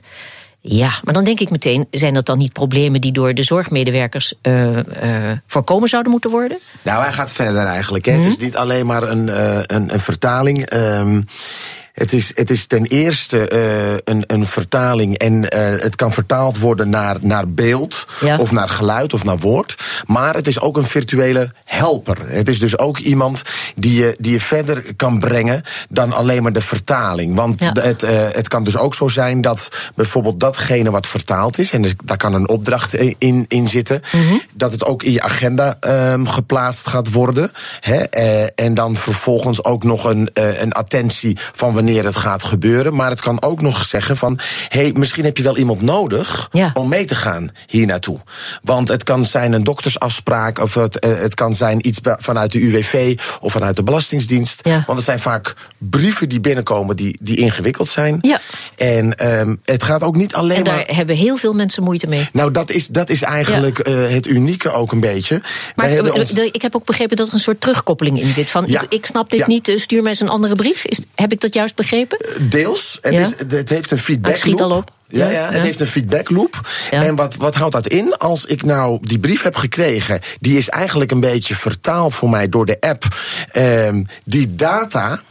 Ja, 0.62 0.92
maar 1.04 1.14
dan 1.14 1.24
denk 1.24 1.40
ik 1.40 1.50
meteen, 1.50 1.88
zijn 1.92 2.14
dat 2.14 2.26
dan 2.26 2.38
niet 2.38 2.54
problemen 2.54 3.02
die 3.02 3.12
door 3.12 3.34
de 3.34 3.44
zorgmedewerkers 3.44 4.34
uh, 4.42 4.76
uh, 4.76 4.82
voorkomen 5.48 5.90
zouden 5.90 6.12
moeten 6.12 6.30
worden? 6.30 6.58
Nou, 6.82 7.04
hij 7.04 7.12
gaat 7.12 7.32
verder 7.32 7.66
eigenlijk. 7.66 8.06
Hè. 8.06 8.12
Mm. 8.12 8.22
Het 8.22 8.32
is 8.32 8.38
niet 8.38 8.56
alleen 8.56 8.86
maar 8.86 9.04
een, 9.04 9.28
uh, 9.28 9.60
een, 9.62 9.94
een 9.94 10.00
vertaling. 10.00 10.74
Um, 10.74 11.26
het 11.98 12.14
is, 12.14 12.32
het 12.36 12.50
is 12.50 12.66
ten 12.66 12.86
eerste 12.86 13.52
uh, 13.54 13.98
een, 14.04 14.24
een 14.28 14.46
vertaling 14.46 15.18
en 15.18 15.34
uh, 15.34 15.50
het 15.82 15.96
kan 15.96 16.14
vertaald 16.14 16.60
worden 16.60 16.90
naar, 16.90 17.18
naar 17.22 17.50
beeld 17.50 18.06
ja. 18.20 18.38
of 18.38 18.52
naar 18.52 18.70
geluid 18.70 19.14
of 19.14 19.24
naar 19.24 19.38
woord. 19.38 19.76
Maar 20.06 20.36
het 20.36 20.48
is 20.48 20.60
ook 20.60 20.78
een 20.78 20.86
virtuele 20.86 21.52
helper. 21.66 22.18
Het 22.22 22.50
is 22.50 22.60
dus 22.60 22.78
ook 22.78 22.98
iemand 22.98 23.42
die 23.76 24.00
je, 24.00 24.16
die 24.20 24.32
je 24.32 24.42
verder 24.42 24.96
kan 24.96 25.20
brengen 25.20 25.64
dan 25.90 26.14
alleen 26.14 26.44
maar 26.44 26.54
de 26.54 26.62
vertaling. 26.62 27.36
Want 27.36 27.60
ja. 27.60 27.72
het, 27.74 28.04
uh, 28.04 28.10
het 28.12 28.48
kan 28.48 28.64
dus 28.64 28.78
ook 28.78 28.96
zo 28.96 29.08
zijn 29.08 29.42
dat 29.42 29.70
bijvoorbeeld 29.96 30.40
datgene 30.40 30.92
wat 30.92 31.08
vertaald 31.08 31.58
is, 31.58 31.72
en 31.72 31.96
daar 32.06 32.18
kan 32.18 32.34
een 32.34 32.50
opdracht 32.50 32.94
in, 33.18 33.46
in 33.48 33.68
zitten, 33.68 34.02
mm 34.12 34.28
-hmm. 34.28 34.42
dat 34.54 34.72
het 34.72 34.86
ook 34.86 35.04
in 35.04 35.12
je 35.12 35.22
agenda 35.22 35.78
um, 35.82 36.28
geplaatst 36.28 36.88
gaat 36.88 37.12
worden. 37.12 37.52
Hè? 37.80 37.96
en 38.56 38.74
dan 38.74 38.96
vervolgens 38.96 39.64
ook 39.64 39.84
nog 39.84 40.04
een, 40.04 40.30
een 40.34 40.72
attentie 40.72 41.38
van 41.54 41.74
wanneer 41.74 41.87
wanneer 41.88 42.06
het 42.06 42.16
gaat 42.16 42.44
gebeuren. 42.44 42.96
Maar 42.96 43.10
het 43.10 43.22
kan 43.22 43.44
ook 43.44 43.62
nog 43.62 43.86
zeggen 43.86 44.18
van... 44.18 44.40
hé, 44.68 44.82
hey, 44.82 44.92
misschien 44.94 45.24
heb 45.24 45.38
je 45.38 45.44
wel 45.44 45.58
iemand 45.58 45.82
nodig 45.82 46.48
ja. 46.52 46.72
om 46.74 46.90
mee 46.90 47.06
te 47.06 47.16
gaan 47.16 47.52
hier 47.68 47.86
naartoe. 47.86 48.20
Want 48.64 48.88
het 48.88 49.04
kan 49.04 49.26
zijn 49.26 49.54
een 49.54 49.64
doktersafspraak... 49.64 50.60
of 50.60 50.74
het, 50.74 51.06
uh, 51.06 51.16
het 51.16 51.34
kan 51.34 51.56
zijn 51.56 51.88
iets 51.88 52.00
vanuit 52.04 52.52
de 52.52 52.60
UWV 52.60 53.20
of 53.42 53.52
vanuit 53.52 53.76
de 53.76 53.84
Belastingdienst. 53.84 54.60
Ja. 54.64 54.84
Want 54.86 54.98
het 54.98 55.04
zijn 55.04 55.20
vaak 55.20 55.56
brieven 55.78 56.30
die 56.30 56.40
binnenkomen 56.40 56.96
die, 56.96 57.18
die 57.22 57.38
ingewikkeld 57.38 57.88
zijn. 57.88 58.18
Ja. 58.22 58.40
En 58.76 59.40
um, 59.40 59.60
het 59.64 59.84
gaat 59.84 60.02
ook 60.02 60.16
niet 60.16 60.34
alleen 60.34 60.58
en 60.58 60.64
daar 60.64 60.76
maar... 60.76 60.96
hebben 60.96 61.16
heel 61.16 61.38
veel 61.38 61.54
mensen 61.54 61.84
moeite 61.84 62.08
mee. 62.08 62.30
Nou, 62.34 62.52
dat 62.52 62.72
is, 62.72 62.88
dat 62.88 63.10
is 63.10 63.22
eigenlijk 63.22 63.88
ja. 63.88 63.94
uh, 63.94 64.10
het 64.10 64.28
unieke 64.28 64.72
ook 64.72 64.92
een 64.92 65.00
beetje. 65.00 65.42
Maar 65.76 66.12
ons... 66.14 66.32
ik 66.34 66.62
heb 66.62 66.76
ook 66.76 66.86
begrepen 66.86 67.18
dat 67.18 67.28
er 67.28 67.34
een 67.34 67.40
soort 67.40 67.62
terugkoppeling 67.62 68.22
in 68.22 68.34
zit. 68.34 68.52
Van, 68.52 68.68
ik, 68.90 69.06
snap 69.06 69.30
dit 69.30 69.48
niet, 69.48 69.74
stuur 69.76 70.02
mij 70.02 70.12
eens 70.12 70.22
een 70.22 70.30
andere 70.30 70.56
brief. 70.56 70.86
Is, 70.86 71.00
heb 71.16 71.32
ik 71.32 71.42
dat 71.42 71.54
juist 71.54 71.76
begrepen? 71.78 72.50
Deels. 72.50 72.98
Het, 73.02 73.14
is, 73.14 73.34
het 73.48 73.70
heeft 73.70 73.92
een 73.92 73.98
feedback 73.98 74.32
Het 74.32 74.40
schiet 74.40 74.62
al 74.62 74.72
op. 74.72 74.92
Ja, 75.08 75.30
ja, 75.30 75.52
het 75.52 75.62
heeft 75.62 75.80
een 75.80 75.88
feedback 75.88 76.30
loop. 76.30 76.70
En 76.92 77.16
wat, 77.16 77.36
wat 77.36 77.56
houdt 77.56 77.74
dat 77.74 77.88
in? 77.88 78.18
Als 78.18 78.46
ik 78.46 78.64
nou 78.64 79.00
die 79.02 79.20
brief 79.20 79.42
heb 79.42 79.56
gekregen, 79.56 80.20
die 80.40 80.58
is 80.58 80.70
eigenlijk 80.70 81.12
een 81.12 81.20
beetje 81.20 81.56
vertaald 81.56 82.14
voor 82.14 82.30
mij 82.30 82.50
door 82.50 82.66
de 82.66 82.78
app. 82.80 83.08
Um, 83.54 84.08
die 84.24 84.56
data 84.56 85.22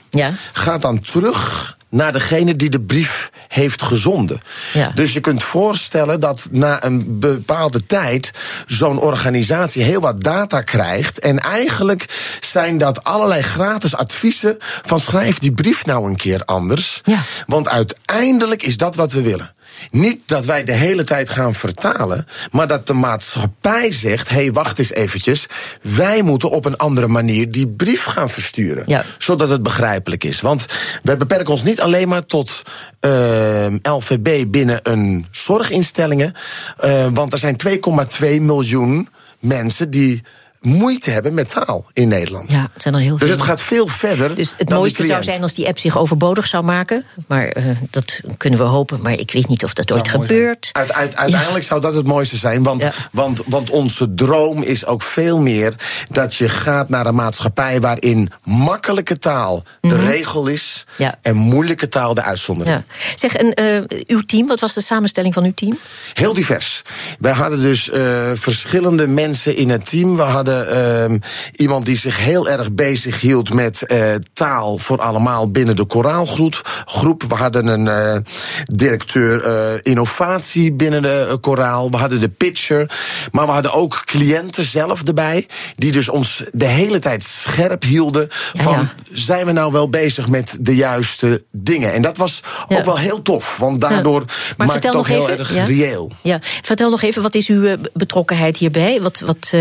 gaat 0.52 0.82
dan 0.82 1.00
terug 1.00 1.76
naar 1.96 2.12
degene 2.12 2.56
die 2.56 2.70
de 2.70 2.80
brief 2.80 3.30
heeft 3.48 3.82
gezonden. 3.82 4.40
Ja. 4.72 4.92
Dus 4.94 5.12
je 5.12 5.20
kunt 5.20 5.42
voorstellen 5.42 6.20
dat 6.20 6.46
na 6.50 6.84
een 6.84 7.18
bepaalde 7.18 7.86
tijd 7.86 8.30
zo'n 8.66 9.00
organisatie 9.00 9.82
heel 9.82 10.00
wat 10.00 10.22
data 10.22 10.60
krijgt. 10.60 11.18
En 11.18 11.38
eigenlijk 11.38 12.36
zijn 12.40 12.78
dat 12.78 13.04
allerlei 13.04 13.42
gratis 13.42 13.96
adviezen 13.96 14.56
van 14.60 15.00
schrijf 15.00 15.38
die 15.38 15.52
brief 15.52 15.86
nou 15.86 16.08
een 16.08 16.16
keer 16.16 16.42
anders. 16.44 17.00
Ja. 17.04 17.22
Want 17.46 17.68
uiteindelijk 17.68 18.62
is 18.62 18.76
dat 18.76 18.94
wat 18.94 19.12
we 19.12 19.22
willen. 19.22 19.54
Niet 19.90 20.20
dat 20.26 20.44
wij 20.44 20.64
de 20.64 20.72
hele 20.72 21.04
tijd 21.04 21.30
gaan 21.30 21.54
vertalen, 21.54 22.26
maar 22.50 22.66
dat 22.66 22.86
de 22.86 22.92
maatschappij 22.92 23.92
zegt: 23.92 24.28
hé, 24.28 24.34
hey, 24.34 24.52
wacht 24.52 24.78
eens 24.78 24.92
eventjes. 24.92 25.46
Wij 25.82 26.22
moeten 26.22 26.50
op 26.50 26.64
een 26.64 26.76
andere 26.76 27.06
manier 27.06 27.50
die 27.50 27.68
brief 27.68 28.04
gaan 28.04 28.30
versturen. 28.30 28.82
Ja. 28.86 29.04
Zodat 29.18 29.48
het 29.48 29.62
begrijpelijk 29.62 30.24
is. 30.24 30.40
Want 30.40 30.66
we 31.02 31.16
beperken 31.16 31.52
ons 31.52 31.62
niet 31.62 31.80
alleen 31.80 32.08
maar 32.08 32.26
tot 32.26 32.62
uh, 33.00 33.66
LVB 33.82 34.44
binnen 34.48 34.80
een 34.82 35.26
zorginstellingen. 35.30 36.34
Uh, 36.84 37.06
want 37.12 37.32
er 37.32 37.38
zijn 37.38 37.56
2,2 37.68 38.40
miljoen 38.40 39.08
mensen 39.38 39.90
die 39.90 40.22
moeite 40.60 41.10
hebben 41.10 41.34
met 41.34 41.50
taal 41.50 41.84
in 41.92 42.08
Nederland. 42.08 42.52
Ja, 42.52 42.70
het 42.72 42.82
zijn 42.82 42.94
er 42.94 43.00
heel 43.00 43.18
dus 43.18 43.30
het 43.30 43.42
gaat 43.42 43.60
veel 43.60 43.86
verder. 43.86 44.36
Dus 44.36 44.54
het 44.56 44.68
mooiste 44.68 45.04
zou 45.04 45.22
zijn 45.22 45.42
als 45.42 45.52
die 45.52 45.66
app 45.66 45.78
zich 45.78 45.98
overbodig 45.98 46.46
zou 46.46 46.64
maken. 46.64 47.04
Maar 47.28 47.56
uh, 47.56 47.64
dat 47.90 48.20
kunnen 48.36 48.58
we 48.58 48.64
hopen. 48.64 49.00
Maar 49.00 49.12
ik 49.12 49.32
weet 49.32 49.48
niet 49.48 49.64
of 49.64 49.74
dat 49.74 49.92
ooit 49.92 50.08
gebeurt. 50.08 50.68
Uit, 50.72 50.92
uit, 50.92 51.16
uiteindelijk 51.16 51.64
zou 51.64 51.80
dat 51.80 51.94
het 51.94 52.06
mooiste 52.06 52.36
zijn. 52.36 52.62
Want, 52.62 52.82
ja. 52.82 52.92
want, 53.12 53.42
want 53.46 53.70
onze 53.70 54.14
droom 54.14 54.62
is 54.62 54.86
ook 54.86 55.02
veel 55.02 55.40
meer 55.40 55.74
dat 56.08 56.34
je 56.34 56.48
gaat 56.48 56.88
naar 56.88 57.06
een 57.06 57.14
maatschappij 57.14 57.80
waarin 57.80 58.30
makkelijke 58.44 59.18
taal 59.18 59.62
de 59.80 59.88
mm 59.88 60.00
-hmm. 60.00 60.08
regel 60.08 60.46
is. 60.46 60.84
Ja. 60.96 61.18
En 61.22 61.36
moeilijke 61.36 61.88
taal 61.88 62.14
de 62.14 62.22
uitzondering. 62.22 62.76
Ja. 62.76 62.94
Zeg, 63.14 63.34
en 63.34 63.62
uh, 63.62 64.00
uw 64.06 64.20
team, 64.20 64.46
wat 64.46 64.60
was 64.60 64.74
de 64.74 64.80
samenstelling 64.80 65.34
van 65.34 65.44
uw 65.44 65.54
team? 65.54 65.78
Heel 66.12 66.32
divers. 66.32 66.82
Wij 67.18 67.32
hadden 67.32 67.60
dus 67.60 67.88
uh, 67.88 67.96
verschillende 68.34 69.08
mensen 69.08 69.56
in 69.56 69.70
het 69.70 69.88
team. 69.88 70.16
We 70.16 70.22
hadden 70.22 70.45
uh, 70.48 71.18
iemand 71.56 71.86
die 71.86 71.96
zich 71.96 72.18
heel 72.18 72.48
erg 72.48 72.72
bezig 72.72 73.20
hield 73.20 73.52
met 73.52 73.82
uh, 73.86 74.14
taal 74.32 74.78
voor 74.78 75.00
allemaal 75.00 75.50
binnen 75.50 75.76
de 75.76 75.84
koraalgroep. 75.84 76.84
Groep. 76.84 77.22
We 77.22 77.34
hadden 77.34 77.66
een 77.66 77.86
uh, 77.86 78.16
directeur 78.64 79.46
uh, 79.46 79.78
innovatie 79.82 80.72
binnen 80.72 81.02
de 81.02 81.38
koraal. 81.40 81.90
We 81.90 81.96
hadden 81.96 82.20
de 82.20 82.28
pitcher. 82.28 82.90
Maar 83.32 83.46
we 83.46 83.52
hadden 83.52 83.72
ook 83.72 84.02
cliënten 84.04 84.64
zelf 84.64 85.02
erbij. 85.02 85.46
Die 85.76 85.92
dus 85.92 86.08
ons 86.08 86.44
de 86.52 86.64
hele 86.64 86.98
tijd 86.98 87.24
scherp 87.24 87.82
hielden. 87.82 88.26
Van 88.54 88.72
ja, 88.72 88.78
ja. 88.78 88.92
zijn 89.12 89.46
we 89.46 89.52
nou 89.52 89.72
wel 89.72 89.90
bezig 89.90 90.28
met 90.28 90.56
de 90.60 90.74
juiste 90.74 91.44
dingen? 91.52 91.92
En 91.92 92.02
dat 92.02 92.16
was 92.16 92.42
ja. 92.68 92.78
ook 92.78 92.84
wel 92.84 92.98
heel 92.98 93.22
tof. 93.22 93.56
Want 93.56 93.80
daardoor 93.80 94.24
maakt 94.56 94.84
het 94.84 94.96
ook 94.96 95.08
heel 95.08 95.28
even, 95.28 95.38
erg 95.38 95.66
reëel. 95.66 96.12
Ja. 96.22 96.38
Vertel 96.62 96.90
nog 96.90 97.02
even, 97.02 97.22
wat 97.22 97.34
is 97.34 97.48
uw 97.48 97.76
betrokkenheid 97.92 98.56
hierbij? 98.56 99.00
Wat, 99.00 99.20
wat, 99.24 99.54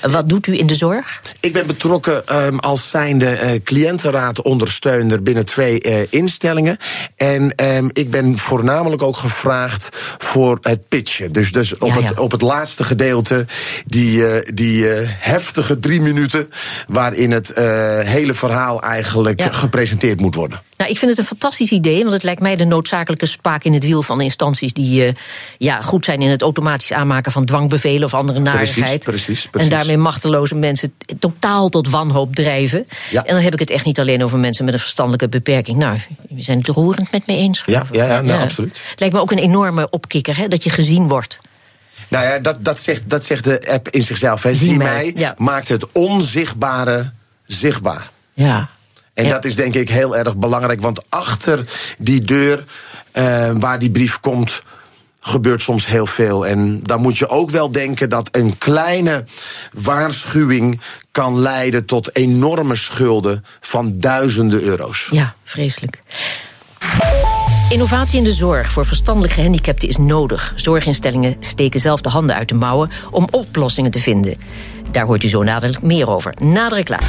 wat 0.00 0.11
doet 0.20 0.46
u 0.46 0.58
in 0.58 0.66
de 0.66 0.74
zorg? 0.74 1.20
Ik 1.40 1.52
ben 1.52 1.66
betrokken 1.66 2.44
um, 2.46 2.58
als 2.58 2.90
zijnde 2.90 3.38
uh, 3.42 3.62
cliëntenraadondersteuner 3.64 5.22
binnen 5.22 5.44
twee 5.44 5.84
uh, 5.84 6.00
instellingen. 6.10 6.76
En 7.16 7.54
um, 7.76 7.90
ik 7.92 8.10
ben 8.10 8.38
voornamelijk 8.38 9.02
ook 9.02 9.16
gevraagd 9.16 9.88
voor 10.18 10.58
het 10.60 10.88
pitchen. 10.88 11.32
Dus, 11.32 11.52
dus 11.52 11.78
op, 11.78 11.88
ja, 11.88 11.98
ja. 11.98 12.02
Het, 12.02 12.18
op 12.18 12.30
het 12.30 12.42
laatste 12.42 12.84
gedeelte, 12.84 13.46
die, 13.86 14.18
uh, 14.18 14.34
die 14.54 14.84
heftige 15.04 15.78
drie 15.78 16.00
minuten, 16.00 16.48
waarin 16.88 17.30
het 17.30 17.52
hele 18.04 18.34
verhaal 18.34 18.82
eigenlijk 18.82 19.40
ja. 19.40 19.50
gepresenteerd 19.52 20.20
moet 20.20 20.34
worden. 20.34 20.60
Nou, 20.82 20.94
ik 20.94 21.00
vind 21.00 21.10
het 21.10 21.20
een 21.20 21.26
fantastisch 21.26 21.70
idee, 21.70 22.00
want 22.00 22.12
het 22.12 22.22
lijkt 22.22 22.40
mij 22.40 22.56
de 22.56 22.64
noodzakelijke 22.64 23.26
spaak 23.26 23.64
in 23.64 23.72
het 23.72 23.84
wiel 23.84 24.02
van 24.02 24.20
instanties 24.20 24.72
die 24.72 25.06
uh, 25.06 25.12
ja, 25.58 25.82
goed 25.82 26.04
zijn 26.04 26.22
in 26.22 26.30
het 26.30 26.42
automatisch 26.42 26.92
aanmaken 26.92 27.32
van 27.32 27.44
dwangbevelen 27.44 28.04
of 28.04 28.14
andere 28.14 28.38
narigheid. 28.38 29.04
Precies, 29.04 29.24
precies, 29.24 29.48
precies. 29.50 29.70
En 29.70 29.76
daarmee 29.76 29.96
machteloze 29.96 30.54
mensen 30.54 30.94
totaal 31.18 31.68
tot 31.68 31.88
wanhoop 31.88 32.34
drijven. 32.34 32.86
Ja. 33.10 33.24
En 33.24 33.34
dan 33.34 33.44
heb 33.44 33.52
ik 33.52 33.58
het 33.58 33.70
echt 33.70 33.84
niet 33.84 34.00
alleen 34.00 34.24
over 34.24 34.38
mensen 34.38 34.64
met 34.64 34.74
een 34.74 34.80
verstandelijke 34.80 35.28
beperking. 35.28 35.78
Nou, 35.78 35.98
we 36.28 36.40
zijn 36.40 36.58
het 36.58 36.66
roerend 36.68 37.12
met 37.12 37.26
me 37.26 37.36
eens. 37.36 37.62
Ja, 37.66 37.86
ja, 37.90 38.04
ja, 38.04 38.20
nou, 38.20 38.38
ja, 38.38 38.42
absoluut. 38.42 38.80
Het 38.90 39.00
lijkt 39.00 39.14
me 39.14 39.20
ook 39.20 39.30
een 39.30 39.38
enorme 39.38 39.90
opkikker, 39.90 40.36
hè, 40.36 40.48
dat 40.48 40.64
je 40.64 40.70
gezien 40.70 41.08
wordt. 41.08 41.38
Nou 42.08 42.24
ja, 42.24 42.38
dat, 42.38 42.64
dat, 42.64 42.78
zegt, 42.78 43.02
dat 43.10 43.24
zegt 43.24 43.44
de 43.44 43.70
app 43.70 43.88
in 43.88 44.02
zichzelf. 44.02 44.42
Hè. 44.42 44.54
Zie, 44.54 44.68
Zie 44.68 44.76
mij, 44.76 44.86
mij 44.86 45.12
ja. 45.16 45.34
maakt 45.36 45.68
het 45.68 45.92
onzichtbare 45.92 47.10
zichtbaar. 47.46 48.10
Ja. 48.34 48.68
En 49.14 49.24
ja. 49.24 49.30
dat 49.30 49.44
is 49.44 49.54
denk 49.54 49.74
ik 49.74 49.90
heel 49.90 50.16
erg 50.16 50.36
belangrijk, 50.36 50.80
want 50.80 51.10
achter 51.10 51.68
die 51.98 52.20
deur 52.20 52.64
uh, 53.12 53.50
waar 53.58 53.78
die 53.78 53.90
brief 53.90 54.20
komt, 54.20 54.62
gebeurt 55.20 55.62
soms 55.62 55.86
heel 55.86 56.06
veel. 56.06 56.46
En 56.46 56.80
dan 56.82 57.00
moet 57.00 57.18
je 57.18 57.28
ook 57.28 57.50
wel 57.50 57.70
denken 57.70 58.08
dat 58.08 58.28
een 58.32 58.58
kleine 58.58 59.24
waarschuwing 59.72 60.80
kan 61.10 61.38
leiden 61.38 61.84
tot 61.84 62.16
enorme 62.16 62.76
schulden 62.76 63.44
van 63.60 63.92
duizenden 63.96 64.62
euro's. 64.62 65.08
Ja, 65.10 65.34
vreselijk. 65.44 66.02
Innovatie 67.70 68.18
in 68.18 68.24
de 68.24 68.32
zorg 68.32 68.72
voor 68.72 68.86
verstandelijk 68.86 69.32
gehandicapten 69.32 69.88
is 69.88 69.96
nodig. 69.96 70.52
Zorginstellingen 70.56 71.36
steken 71.40 71.80
zelf 71.80 72.00
de 72.00 72.08
handen 72.08 72.36
uit 72.36 72.48
de 72.48 72.54
mouwen 72.54 72.90
om 73.10 73.28
oplossingen 73.30 73.90
te 73.90 74.00
vinden. 74.00 74.34
Daar 74.90 75.04
hoort 75.04 75.24
u 75.24 75.28
zo 75.28 75.44
dadelijk 75.44 75.82
meer 75.82 76.08
over. 76.08 76.34
Na 76.40 76.68
de 76.68 76.74
reclame. 76.74 77.06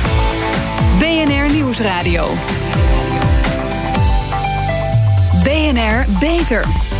BNR 0.99 1.42
Nieuwsradio. 1.73 2.27
BNR 5.43 6.05
Beter. 6.19 6.92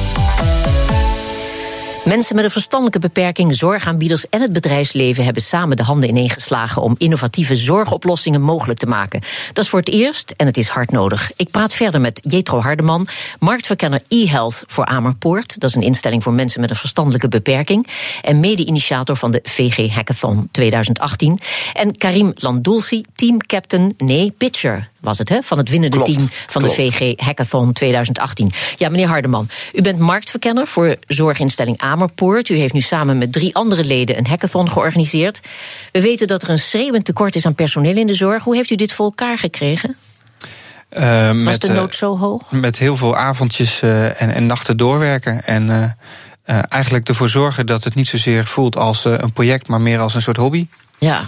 Mensen 2.03 2.35
met 2.35 2.43
een 2.43 2.51
verstandelijke 2.51 2.99
beperking, 2.99 3.55
zorgaanbieders 3.55 4.29
en 4.29 4.41
het 4.41 4.53
bedrijfsleven 4.53 5.23
hebben 5.23 5.41
samen 5.41 5.77
de 5.77 5.83
handen 5.83 6.09
ineengeslagen 6.09 6.81
om 6.81 6.95
innovatieve 6.97 7.55
zorgoplossingen 7.55 8.41
mogelijk 8.41 8.79
te 8.79 8.85
maken. 8.85 9.21
Dat 9.53 9.63
is 9.63 9.69
voor 9.69 9.79
het 9.79 9.89
eerst 9.89 10.33
en 10.37 10.45
het 10.45 10.57
is 10.57 10.67
hard 10.67 10.91
nodig. 10.91 11.31
Ik 11.35 11.51
praat 11.51 11.73
verder 11.73 12.01
met 12.01 12.19
Jetro 12.23 12.59
Hardeman, 12.59 13.07
marktverkenner 13.39 14.01
e-health 14.07 14.63
voor 14.67 14.85
Amerpoort. 14.85 15.59
Dat 15.59 15.69
is 15.69 15.75
een 15.75 15.81
instelling 15.81 16.23
voor 16.23 16.33
mensen 16.33 16.61
met 16.61 16.69
een 16.69 16.75
verstandelijke 16.75 17.27
beperking. 17.27 17.87
En 18.21 18.39
mede-initiator 18.39 19.15
van 19.15 19.31
de 19.31 19.39
VG 19.43 19.93
Hackathon 19.93 20.47
2018. 20.51 21.39
En 21.73 21.97
Karim 21.97 22.31
Landulsi, 22.35 23.03
teamcaptain, 23.15 23.93
nee, 23.97 24.31
pitcher 24.37 24.89
was 25.01 25.17
het, 25.17 25.29
hè? 25.29 25.41
Van 25.41 25.57
het 25.57 25.69
winnende 25.69 25.95
klopt, 25.95 26.13
team 26.13 26.29
van 26.47 26.61
klopt. 26.61 26.77
de 26.77 26.91
VG 26.91 27.19
Hackathon 27.19 27.73
2018. 27.73 28.51
Ja, 28.77 28.89
meneer 28.89 29.07
Hardeman, 29.07 29.49
u 29.73 29.81
bent 29.81 29.99
marktverkenner 29.99 30.67
voor 30.67 30.95
zorginstelling 31.07 31.77
Amerpoort. 31.77 31.91
U 32.49 32.55
heeft 32.55 32.73
nu 32.73 32.81
samen 32.81 33.17
met 33.17 33.31
drie 33.31 33.55
andere 33.55 33.83
leden 33.83 34.17
een 34.17 34.27
hackathon 34.27 34.69
georganiseerd. 34.69 35.39
We 35.91 36.01
weten 36.01 36.27
dat 36.27 36.43
er 36.43 36.49
een 36.49 36.59
schreeuwend 36.59 37.05
tekort 37.05 37.35
is 37.35 37.45
aan 37.45 37.55
personeel 37.55 37.95
in 37.95 38.07
de 38.07 38.13
zorg. 38.13 38.43
Hoe 38.43 38.55
heeft 38.55 38.71
u 38.71 38.75
dit 38.75 38.93
voor 38.93 39.05
elkaar 39.05 39.37
gekregen? 39.37 39.95
Uh, 40.91 41.27
Was 41.27 41.35
met, 41.35 41.61
de 41.61 41.71
nood 41.71 41.95
zo 41.95 42.17
hoog? 42.17 42.51
Met 42.51 42.77
heel 42.77 42.95
veel 42.95 43.17
avondjes 43.17 43.81
uh, 43.81 44.21
en, 44.21 44.33
en, 44.33 44.45
nachten 44.45 44.77
doorwerken. 44.77 45.43
En 45.43 45.95
uh, 46.45 46.59
eigenlijk 46.67 47.07
ervoor 47.07 47.29
zorgen 47.29 47.65
dat 47.65 47.83
het 47.83 47.95
niet 47.95 48.07
zozeer 48.07 48.45
voelt 48.45 48.77
als 48.77 49.05
een 49.05 49.33
project, 49.33 49.67
maar 49.67 49.81
meer 49.81 49.99
als 49.99 50.15
een 50.15 50.21
soort 50.21 50.37
hobby. 50.37 50.67
Ja. 50.97 51.23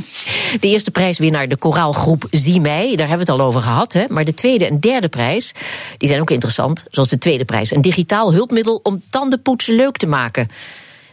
De 0.60 0.68
eerste 0.68 0.90
prijswinnaar, 0.90 1.48
de 1.48 1.56
koraalgroep 1.56 2.26
Zie 2.30 2.60
Mij, 2.60 2.96
daar 2.96 3.08
hebben 3.08 3.26
we 3.26 3.32
het 3.32 3.40
al 3.40 3.46
over 3.46 3.62
gehad. 3.62 3.92
Hè? 3.92 4.04
Maar 4.08 4.24
de 4.24 4.34
tweede 4.34 4.66
en 4.66 4.80
derde 4.80 5.08
prijs, 5.08 5.52
die 5.96 6.08
zijn 6.08 6.20
ook 6.20 6.30
interessant. 6.30 6.84
Zoals 6.90 7.08
de 7.08 7.18
tweede 7.18 7.44
prijs, 7.44 7.70
een 7.70 7.80
digitaal 7.80 8.32
hulpmiddel 8.32 8.80
om 8.82 9.02
tandenpoetsen 9.10 9.74
leuk 9.74 9.96
te 9.96 10.06
maken. 10.06 10.48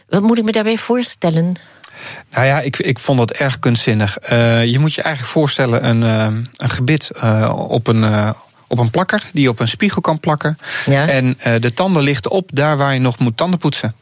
Wat 0.08 0.22
moet 0.22 0.38
ik 0.38 0.44
me 0.44 0.52
daarbij 0.52 0.76
voorstellen? 0.76 1.56
Nou 2.30 2.46
ja, 2.46 2.60
ik, 2.60 2.78
ik 2.78 2.98
vond 2.98 3.18
dat 3.18 3.30
erg 3.30 3.58
kunstzinnig. 3.58 4.18
Uh, 4.32 4.64
je 4.64 4.78
moet 4.78 4.94
je 4.94 5.02
eigenlijk 5.02 5.34
voorstellen 5.34 5.88
een, 5.88 6.02
uh, 6.02 6.40
een 6.56 6.70
gebit 6.70 7.10
uh, 7.16 7.54
op 7.68 7.86
een 7.86 8.34
op 8.66 8.78
een 8.78 8.90
plakker 8.90 9.28
die 9.32 9.42
je 9.42 9.48
op 9.48 9.60
een 9.60 9.68
spiegel 9.68 10.00
kan 10.00 10.20
plakken. 10.20 10.58
Ja. 10.86 11.08
En 11.08 11.38
de 11.60 11.72
tanden 11.74 12.02
lichten 12.02 12.30
op 12.30 12.50
daar 12.52 12.76
waar 12.76 12.94
je 12.94 13.00
nog 13.00 13.18
moet 13.18 13.36
tanden 13.36 13.58
poetsen. 13.58 13.94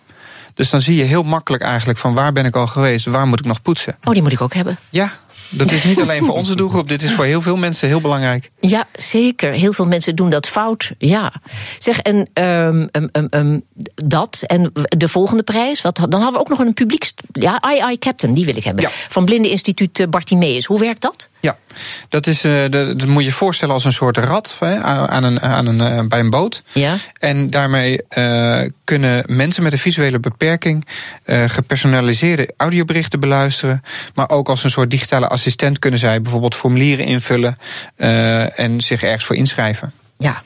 Dus 0.58 0.70
dan 0.70 0.80
zie 0.80 0.96
je 0.96 1.02
heel 1.02 1.22
makkelijk 1.22 1.62
eigenlijk 1.62 1.98
van 1.98 2.14
waar 2.14 2.32
ben 2.32 2.44
ik 2.44 2.56
al 2.56 2.66
geweest, 2.66 3.06
waar 3.06 3.26
moet 3.26 3.38
ik 3.38 3.44
nog 3.44 3.62
poetsen. 3.62 3.96
Oh, 4.04 4.12
die 4.12 4.22
moet 4.22 4.32
ik 4.32 4.40
ook 4.40 4.54
hebben. 4.54 4.78
Ja, 4.90 5.12
dat 5.48 5.72
is 5.72 5.84
niet 5.84 6.00
alleen 6.00 6.24
voor 6.24 6.34
onze 6.34 6.54
doelgroep, 6.54 6.88
dit 6.88 7.02
is 7.02 7.12
voor 7.12 7.24
heel 7.24 7.42
veel 7.42 7.56
mensen 7.56 7.88
heel 7.88 8.00
belangrijk. 8.00 8.50
Ja, 8.60 8.86
zeker. 8.92 9.52
Heel 9.52 9.72
veel 9.72 9.86
mensen 9.86 10.16
doen 10.16 10.30
dat 10.30 10.48
fout. 10.48 10.92
Ja. 10.98 11.32
Zeg, 11.78 11.98
en 11.98 12.28
um, 12.44 12.88
um, 12.92 13.28
um, 13.30 13.62
dat 13.94 14.42
en 14.46 14.72
de 14.88 15.08
volgende 15.08 15.42
prijs, 15.42 15.82
wat, 15.82 15.96
dan 15.96 16.20
hadden 16.20 16.32
we 16.32 16.38
ook 16.38 16.48
nog 16.48 16.58
een 16.58 16.74
publieks. 16.74 17.14
Ja, 17.32 17.62
II 17.62 17.98
Captain, 17.98 18.34
die 18.34 18.44
wil 18.44 18.56
ik 18.56 18.64
hebben. 18.64 18.84
Ja. 18.84 18.90
Van 19.08 19.24
Blinde 19.24 19.50
Instituut 19.50 20.06
Bartimeus. 20.10 20.64
Hoe 20.64 20.78
werkt 20.78 21.02
dat? 21.02 21.28
Ja, 21.40 21.56
dat, 22.08 22.26
is, 22.26 22.44
uh, 22.44 22.70
dat 22.70 23.06
moet 23.06 23.24
je 23.24 23.32
voorstellen 23.32 23.74
als 23.74 23.84
een 23.84 23.92
soort 23.92 24.16
rad 24.16 24.56
hè, 24.58 24.82
aan 24.82 25.24
een, 25.24 25.40
aan 25.40 25.66
een, 25.66 25.98
uh, 25.98 26.06
bij 26.08 26.18
een 26.18 26.30
boot. 26.30 26.62
Ja. 26.72 26.96
En 27.18 27.50
daarmee 27.50 28.00
uh, 28.18 28.60
kunnen 28.84 29.24
mensen 29.26 29.62
met 29.62 29.72
een 29.72 29.78
visuele 29.78 30.18
beperking 30.18 30.86
gepersonaliseerde 31.46 32.52
audioberichten 32.56 33.20
beluisteren. 33.20 33.82
Maar 34.14 34.30
ook 34.30 34.48
als 34.48 34.64
een 34.64 34.70
soort 34.70 34.90
digitale 34.90 35.28
assistent 35.28 35.78
kunnen 35.78 35.98
zij 36.00 36.20
bijvoorbeeld 36.20 36.54
formulieren 36.54 37.04
invullen 37.04 37.56
en 38.56 38.80
zich 38.80 39.02
ergens 39.02 39.24
voor 39.24 39.36
inschrijven. 39.36 39.92
Ja. 40.18 40.42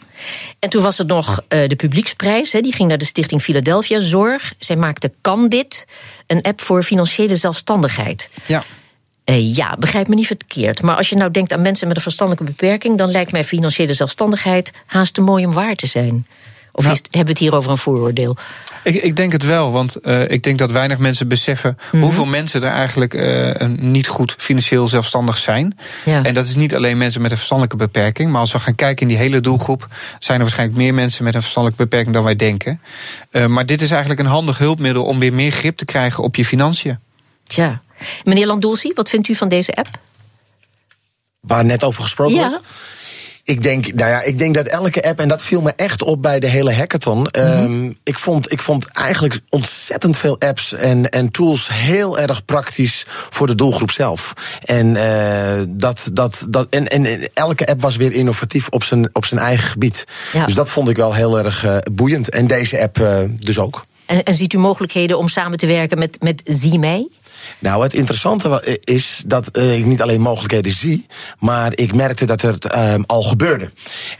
En 0.58 0.70
toen 0.70 0.82
was 0.82 0.98
het 0.98 1.06
nog 1.06 1.44
de 1.48 1.76
publieksprijs. 1.76 2.52
Hè, 2.52 2.60
die 2.60 2.72
ging 2.72 2.88
naar 2.88 2.98
de 2.98 3.04
Stichting 3.04 3.42
Philadelphia 3.42 4.00
Zorg. 4.00 4.52
Zij 4.58 4.76
maakte 4.76 5.12
Kan 5.20 5.48
Dit, 5.48 5.86
een 6.26 6.42
app 6.42 6.60
voor 6.60 6.82
financiële 6.82 7.36
zelfstandigheid. 7.36 8.28
Ja. 8.46 8.64
Uh, 9.24 9.54
ja, 9.54 9.76
begrijp 9.78 10.08
me 10.08 10.14
niet 10.14 10.26
verkeerd. 10.26 10.82
Maar 10.82 10.96
als 10.96 11.08
je 11.08 11.16
nou 11.16 11.30
denkt 11.30 11.52
aan 11.52 11.62
mensen 11.62 11.86
met 11.88 11.96
een 11.96 12.02
verstandelijke 12.02 12.52
beperking, 12.52 12.98
dan 12.98 13.10
lijkt 13.10 13.32
mij 13.32 13.44
financiële 13.44 13.94
zelfstandigheid 13.94 14.72
haast 14.86 15.14
te 15.14 15.20
mooi 15.20 15.46
om 15.46 15.52
waar 15.52 15.74
te 15.74 15.86
zijn. 15.86 16.26
Of 16.72 16.84
is, 16.84 17.00
hebben 17.02 17.24
we 17.24 17.30
het 17.30 17.38
hier 17.38 17.54
over 17.54 17.70
een 17.70 17.78
vooroordeel? 17.78 18.36
Ik, 18.84 18.94
ik 18.94 19.16
denk 19.16 19.32
het 19.32 19.44
wel, 19.44 19.72
want 19.72 19.96
uh, 20.02 20.30
ik 20.30 20.42
denk 20.42 20.58
dat 20.58 20.70
weinig 20.70 20.98
mensen 20.98 21.28
beseffen 21.28 21.70
mm 21.70 21.88
-hmm. 21.90 22.00
hoeveel 22.00 22.24
mensen 22.24 22.62
er 22.62 22.72
eigenlijk 22.72 23.14
uh, 23.14 23.50
niet 23.76 24.08
goed 24.08 24.34
financieel 24.38 24.88
zelfstandig 24.88 25.38
zijn. 25.38 25.78
Ja. 26.04 26.22
En 26.22 26.34
dat 26.34 26.44
is 26.44 26.54
niet 26.54 26.74
alleen 26.74 26.98
mensen 26.98 27.22
met 27.22 27.30
een 27.30 27.36
verstandelijke 27.36 27.84
beperking, 27.84 28.30
maar 28.30 28.40
als 28.40 28.52
we 28.52 28.58
gaan 28.58 28.74
kijken 28.74 29.02
in 29.02 29.08
die 29.08 29.16
hele 29.16 29.40
doelgroep, 29.40 29.88
zijn 30.18 30.38
er 30.38 30.44
waarschijnlijk 30.44 30.78
meer 30.78 30.94
mensen 30.94 31.24
met 31.24 31.34
een 31.34 31.40
verstandelijke 31.40 31.84
beperking 31.84 32.14
dan 32.14 32.24
wij 32.24 32.36
denken. 32.36 32.80
Uh, 33.30 33.46
maar 33.46 33.66
dit 33.66 33.82
is 33.82 33.90
eigenlijk 33.90 34.20
een 34.20 34.26
handig 34.26 34.58
hulpmiddel 34.58 35.04
om 35.04 35.18
weer 35.18 35.34
meer 35.34 35.50
grip 35.50 35.76
te 35.76 35.84
krijgen 35.84 36.24
op 36.24 36.36
je 36.36 36.44
financiën. 36.44 36.98
Tja. 37.52 37.80
Meneer 38.24 38.46
Landulsi, 38.46 38.92
wat 38.94 39.08
vindt 39.08 39.28
u 39.28 39.34
van 39.34 39.48
deze 39.48 39.74
app? 39.74 39.88
Waar 41.40 41.64
net 41.64 41.84
over 41.84 42.02
gesproken 42.02 42.34
ja. 42.34 42.48
wordt? 42.48 42.64
Ik 43.44 43.62
denk, 43.62 43.94
nou 43.94 44.10
ja, 44.10 44.22
ik 44.22 44.38
denk 44.38 44.54
dat 44.54 44.66
elke 44.66 45.02
app, 45.02 45.20
en 45.20 45.28
dat 45.28 45.42
viel 45.42 45.60
me 45.60 45.72
echt 45.76 46.02
op 46.02 46.22
bij 46.22 46.40
de 46.40 46.46
hele 46.46 46.74
hackathon. 46.74 47.18
Mm 47.18 47.26
Mhm. 47.32 47.64
-hmm. 47.64 47.84
um, 47.84 47.94
ik, 48.02 48.18
vond, 48.18 48.52
ik 48.52 48.60
vond 48.60 48.86
eigenlijk 48.86 49.40
ontzettend 49.48 50.16
veel 50.16 50.36
apps 50.40 50.72
en, 50.72 51.08
en 51.08 51.30
tools 51.30 51.68
heel 51.72 52.18
erg 52.18 52.44
praktisch 52.44 53.06
voor 53.30 53.46
de 53.46 53.54
doelgroep 53.54 53.90
zelf. 53.90 54.32
En, 54.64 54.86
uh, 54.86 55.62
dat, 55.68 56.08
dat, 56.12 56.46
dat, 56.48 56.66
en, 56.70 56.88
en 56.88 57.28
elke 57.34 57.66
app 57.66 57.80
was 57.80 57.96
weer 57.96 58.12
innovatief 58.12 58.68
op 58.68 58.84
zijn, 58.84 59.10
op 59.12 59.24
zijn 59.24 59.40
eigen 59.40 59.68
gebied. 59.68 60.04
Ja. 60.32 60.46
Dus 60.46 60.54
dat 60.54 60.70
vond 60.70 60.88
ik 60.88 60.96
wel 60.96 61.14
heel 61.14 61.38
erg 61.38 61.64
uh, 61.64 61.76
boeiend. 61.92 62.28
En 62.28 62.46
deze 62.46 62.80
app 62.80 62.98
uh, 62.98 63.18
dus 63.28 63.58
ook. 63.58 63.84
En, 64.06 64.22
en, 64.22 64.34
ziet 64.34 64.52
u 64.52 64.58
mogelijkheden 64.58 65.18
om 65.18 65.28
samen 65.28 65.58
te 65.58 65.66
werken 65.66 65.98
met, 65.98 66.16
met? 66.20 66.42
Nou, 67.58 67.82
het 67.82 67.94
interessante 67.94 68.80
is 68.84 69.22
dat 69.26 69.48
uh, 69.52 69.76
ik 69.78 69.86
niet 69.86 70.02
alleen 70.02 70.20
mogelijkheden 70.20 70.72
zie, 70.72 71.06
maar 71.38 71.72
ik 71.74 71.94
merkte 71.94 72.24
dat 72.24 72.42
er 72.42 72.56
uh, 72.74 72.94
al 73.06 73.22
gebeurde. 73.22 73.70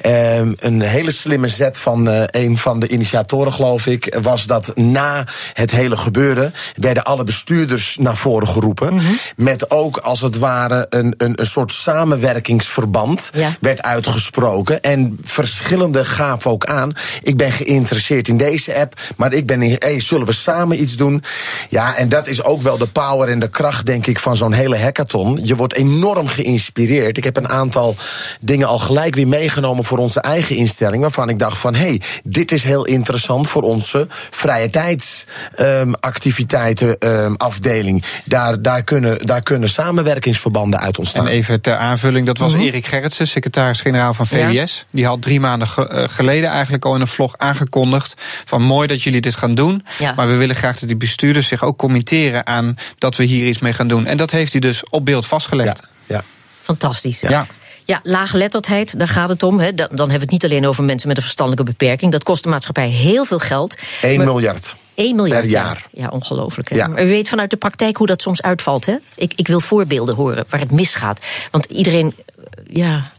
Uh, 0.06 0.36
een 0.38 0.80
hele 0.80 1.10
slimme 1.10 1.48
zet 1.48 1.78
van 1.78 2.08
uh, 2.08 2.22
een 2.26 2.58
van 2.58 2.80
de 2.80 2.88
initiatoren, 2.88 3.52
geloof 3.52 3.86
ik, 3.86 4.18
was 4.22 4.46
dat 4.46 4.76
na 4.76 5.26
het 5.52 5.70
hele 5.70 5.96
gebeuren 5.96 6.54
werden 6.76 7.04
alle 7.04 7.24
bestuurders 7.24 7.96
naar 8.00 8.16
voren 8.16 8.48
geroepen. 8.48 8.94
Mhm. 8.94 9.00
Mm 9.02 9.08
-hmm. 9.08 9.44
Met 9.44 9.70
ook 9.70 9.96
als 9.96 10.20
het 10.20 10.38
ware 10.38 10.86
een, 10.88 11.14
een, 11.16 11.40
een 11.40 11.46
soort 11.46 11.72
samenwerkingsverband 11.72 13.30
ja. 13.32 13.56
werd 13.60 13.82
uitgesproken. 13.82 14.82
En 14.82 15.18
verschillende 15.22 16.04
gaven 16.04 16.50
ook 16.50 16.64
aan. 16.64 16.92
Ik 17.22 17.36
ben 17.36 17.52
geïnteresseerd 17.52 18.28
in 18.28 18.36
deze 18.36 18.74
app, 18.74 19.00
maar 19.16 19.32
ik 19.32 19.46
ben 19.46 19.62
in, 19.62 19.76
hey, 19.78 20.00
zullen 20.00 20.26
we 20.26 20.32
samen 20.32 20.82
iets 20.82 20.96
doen? 20.96 21.22
Ja, 21.68 21.96
en 21.96 22.08
dat 22.08 22.26
is 22.26 22.42
ook 22.44 22.62
wel 22.62 22.78
de 22.78 22.88
power 22.88 23.21
en 23.28 23.38
de 23.38 23.48
kracht, 23.48 23.86
denk 23.86 24.06
ik, 24.06 24.18
van 24.18 24.36
zo'n 24.36 24.52
hele 24.52 24.78
hackathon. 24.78 25.40
Je 25.42 25.56
wordt 25.56 25.74
enorm 25.74 26.26
geïnspireerd. 26.26 27.16
Ik 27.16 27.24
heb 27.24 27.36
een 27.36 27.48
aantal 27.48 27.96
dingen 28.40 28.66
al 28.66 28.78
gelijk 28.78 29.14
weer 29.14 29.28
meegenomen 29.28 29.84
voor 29.84 29.98
onze 29.98 30.20
eigen 30.20 30.56
instelling. 30.56 31.02
Waarvan 31.02 31.28
ik 31.28 31.38
dacht 31.38 31.58
van, 31.58 31.74
hé, 31.74 31.86
hey, 31.86 32.00
dit 32.22 32.52
is 32.52 32.62
heel 32.62 32.84
interessant 32.84 33.48
voor 33.48 33.62
onze 33.62 34.06
vrije 34.30 34.70
tijdsactiviteiten 34.70 36.96
um, 36.98 37.10
um, 37.10 37.34
afdeling. 37.36 38.04
Daar, 38.24 38.62
daar, 38.62 38.82
kunnen, 38.82 39.26
daar 39.26 39.42
kunnen 39.42 39.70
samenwerkingsverbanden 39.70 40.80
uit 40.80 40.98
ontstaan. 40.98 41.26
En 41.26 41.32
even 41.32 41.60
ter 41.60 41.76
aanvulling, 41.76 42.26
dat 42.26 42.38
was 42.38 42.50
Mhm. 42.52 42.62
Erik 42.62 42.86
Gerritsen, 42.86 43.28
secretaris-generaal 43.28 44.14
van 44.14 44.26
VWS. 44.26 44.76
Ja. 44.76 44.84
Die 44.90 45.06
had 45.06 45.22
drie 45.22 45.40
maanden 45.40 45.68
ge 45.68 45.90
uh, 45.92 46.04
geleden 46.06 46.50
eigenlijk 46.50 46.84
al 46.84 46.94
in 46.94 47.00
een 47.00 47.06
vlog 47.06 47.34
aangekondigd... 47.36 48.14
van 48.44 48.62
mooi 48.62 48.86
dat 48.86 49.02
jullie 49.02 49.20
dit 49.20 49.34
gaan 49.34 49.54
doen, 49.54 49.84
ja. 49.98 50.12
maar 50.16 50.28
we 50.28 50.36
willen 50.36 50.56
graag 50.56 50.78
dat 50.78 50.88
die 50.88 50.98
bestuurders 50.98 51.48
zich 51.48 51.64
ook 51.64 51.78
committeren 51.78 52.46
aan 52.46 52.76
dat 52.98 53.11
we 53.16 53.24
hier 53.24 53.46
iets 53.46 53.58
mee 53.58 53.72
gaan 53.72 53.88
doen. 53.88 54.06
En 54.06 54.16
dat 54.16 54.30
heeft 54.30 54.52
hij 54.52 54.60
dus 54.60 54.88
op 54.88 55.04
beeld 55.04 55.26
vastgelegd. 55.26 55.80
Ja, 56.06 56.16
ja. 56.16 56.22
Fantastisch. 56.60 57.20
Ja. 57.20 57.30
ja. 57.30 57.46
Ja, 57.84 58.00
laaggeletterdheid, 58.02 58.98
daar 58.98 59.08
gaat 59.08 59.28
het 59.28 59.42
om. 59.42 59.58
Hè. 59.60 59.74
Dan 59.74 59.88
hebben 59.88 60.08
we 60.08 60.12
het 60.12 60.30
niet 60.30 60.44
alleen 60.44 60.66
over 60.66 60.84
mensen 60.84 61.08
met 61.08 61.16
een 61.16 61.22
verstandelijke 61.22 61.70
beperking. 61.70 62.12
Dat 62.12 62.22
kost 62.22 62.42
de 62.42 62.48
maatschappij 62.48 62.88
heel 62.88 63.24
veel 63.24 63.38
geld. 63.38 63.76
1 64.02 64.16
maar, 64.16 64.26
miljard. 64.26 64.76
1 64.94 65.16
miljard 65.16 65.40
per 65.40 65.50
jaar. 65.50 65.86
Ja, 65.92 66.08
ongelooflijk. 66.08 66.68
Hè? 66.68 66.76
Ja. 66.76 66.88
Maar 66.88 67.04
u 67.04 67.08
weet 67.08 67.28
vanuit 67.28 67.50
de 67.50 67.56
praktijk 67.56 67.96
hoe 67.96 68.06
dat 68.06 68.22
soms 68.22 68.42
uitvalt. 68.42 68.86
Hè? 68.86 68.96
Ik, 69.14 69.32
ik 69.36 69.46
wil 69.46 69.60
voorbeelden 69.60 70.14
horen 70.14 70.44
waar 70.48 70.60
het 70.60 70.70
misgaat. 70.70 71.20
Want 71.50 71.64
iedereen, 71.64 72.14
ja, 72.68 73.10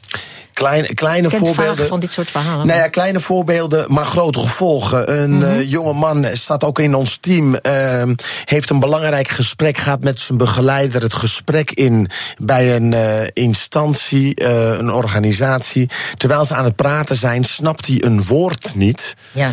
Kleine, 0.64 0.94
kleine 0.94 1.30
voorbeelden. 1.30 1.88
van 1.88 2.00
dit 2.00 2.14
soort 2.14 2.30
verhalen. 2.30 2.68
Nou 2.68 2.80
ja, 2.80 2.88
kleine 2.88 3.20
voorbeelden, 3.20 3.94
maar 3.94 4.06
grote 4.06 4.40
gevolgen. 4.40 5.22
Een 5.22 5.32
mm 5.32 5.42
-hmm. 5.42 5.60
uh, 5.60 5.72
jonge 5.72 5.94
man 5.94 6.26
staat 6.34 6.64
ook 6.64 6.80
in 6.80 6.96
ons 6.96 7.18
team. 7.18 7.58
Uh, 7.62 8.04
heeft 8.46 8.70
een 8.70 8.80
belangrijk 8.80 9.28
gesprek 9.28 9.78
gehad 9.78 10.04
met 10.04 10.20
zijn 10.20 10.38
begeleider. 10.38 11.02
Het 11.02 11.14
gesprek 11.14 11.72
in 11.72 12.10
bij 12.38 12.76
een 12.76 12.92
uh, 12.92 13.22
instantie, 13.34 14.42
uh, 14.42 14.78
een 14.78 14.92
organisatie. 14.92 15.90
Terwijl 16.18 16.46
ze 16.46 16.54
aan 16.54 16.66
het 16.66 16.76
praten 16.76 17.16
zijn, 17.16 17.44
snapt 17.44 17.88
hij 17.88 18.04
een 18.04 18.24
woord 18.24 18.76
niet. 18.76 19.16
Ja. 19.32 19.52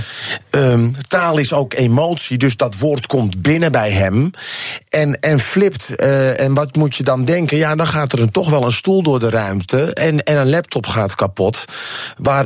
Um, 0.50 0.94
taal 1.08 1.38
is 1.38 1.52
ook 1.52 1.74
emotie, 1.74 2.38
dus 2.38 2.56
dat 2.56 2.78
woord 2.78 3.06
komt 3.06 3.42
binnen 3.42 3.72
bij 3.72 3.90
hem. 3.90 4.30
En, 4.88 5.20
en 5.20 5.40
flipt. 5.40 5.94
En 5.94 6.54
wat 6.54 6.76
moet 6.76 6.96
je 6.96 7.02
dan 7.02 7.24
denken? 7.24 7.56
Ja, 7.56 7.74
dan 7.74 7.86
gaat 7.86 8.12
er 8.12 8.20
een, 8.20 8.30
toch 8.30 8.50
wel 8.50 8.64
een 8.64 8.72
stoel 8.72 9.02
door 9.02 9.18
de 9.18 9.30
ruimte. 9.30 9.94
En, 9.94 10.22
en 10.22 10.36
een 10.36 10.50
laptop 10.50 10.86
gaat 10.86 10.99
kapot. 11.14 11.64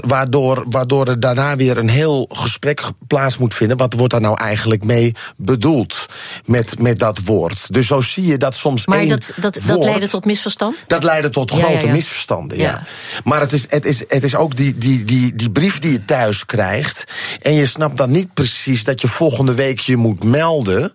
Waardoor, 0.00 0.64
waardoor 0.68 1.08
er 1.08 1.20
daarna 1.20 1.56
weer 1.56 1.76
een 1.76 1.88
heel 1.88 2.26
gesprek 2.32 2.82
plaats 3.06 3.38
moet 3.38 3.54
vinden. 3.54 3.76
Wat 3.76 3.94
wordt 3.94 4.12
daar 4.12 4.20
nou 4.20 4.38
eigenlijk 4.38 4.84
mee 4.84 5.14
bedoeld 5.36 6.06
met, 6.44 6.78
met 6.78 6.98
dat 6.98 7.20
woord? 7.24 7.72
Dus 7.72 7.86
zo 7.86 8.00
zie 8.00 8.26
je 8.26 8.36
dat 8.36 8.54
soms. 8.54 8.86
Maar 8.86 9.06
dat, 9.06 9.32
dat, 9.36 9.56
woord, 9.62 9.68
dat 9.68 9.84
leidde 9.84 10.08
tot 10.08 10.24
misverstand? 10.24 10.76
Dat 10.86 11.02
leidde 11.02 11.30
tot 11.30 11.50
grote 11.50 11.72
ja, 11.72 11.80
ja. 11.80 11.92
misverstanden, 11.92 12.58
ja. 12.58 12.82
Maar 13.24 13.40
het 13.40 13.52
is, 13.52 13.66
het, 13.68 13.84
is, 13.84 13.98
het 14.08 14.24
is 14.24 14.34
ook 14.34 14.56
die, 14.56 14.78
die, 14.78 15.04
die, 15.04 15.34
die 15.34 15.50
brief 15.50 15.78
die 15.78 15.92
je 15.92 16.04
thuis 16.04 16.46
krijgt. 16.46 17.04
En 17.42 17.54
je 17.54 17.66
snapt 17.66 17.96
dan 17.96 18.10
niet 18.10 18.34
precies 18.34 18.84
dat 18.84 19.00
je 19.00 19.08
volgende 19.08 19.54
week 19.54 19.80
je 19.80 19.96
moet 19.96 20.24
melden. 20.24 20.92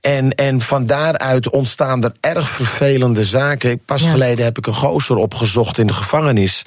En, 0.00 0.34
en 0.34 0.60
van 0.60 0.86
daaruit 0.86 1.50
ontstaan 1.50 2.04
er 2.04 2.12
erg 2.20 2.48
vervelende 2.48 3.24
zaken. 3.24 3.80
Pas 3.84 4.02
geleden 4.02 4.44
heb 4.44 4.58
ik 4.58 4.66
een 4.66 4.74
gozer 4.74 5.16
opgezocht 5.16 5.78
in 5.78 5.86
de 5.86 5.92
gevangenis. 5.92 6.62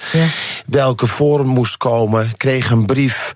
Welke 0.66 1.06
voor 1.06 1.46
moest 1.46 1.76
komen, 1.76 2.36
kreeg 2.36 2.70
een 2.70 2.86
brief 2.86 3.32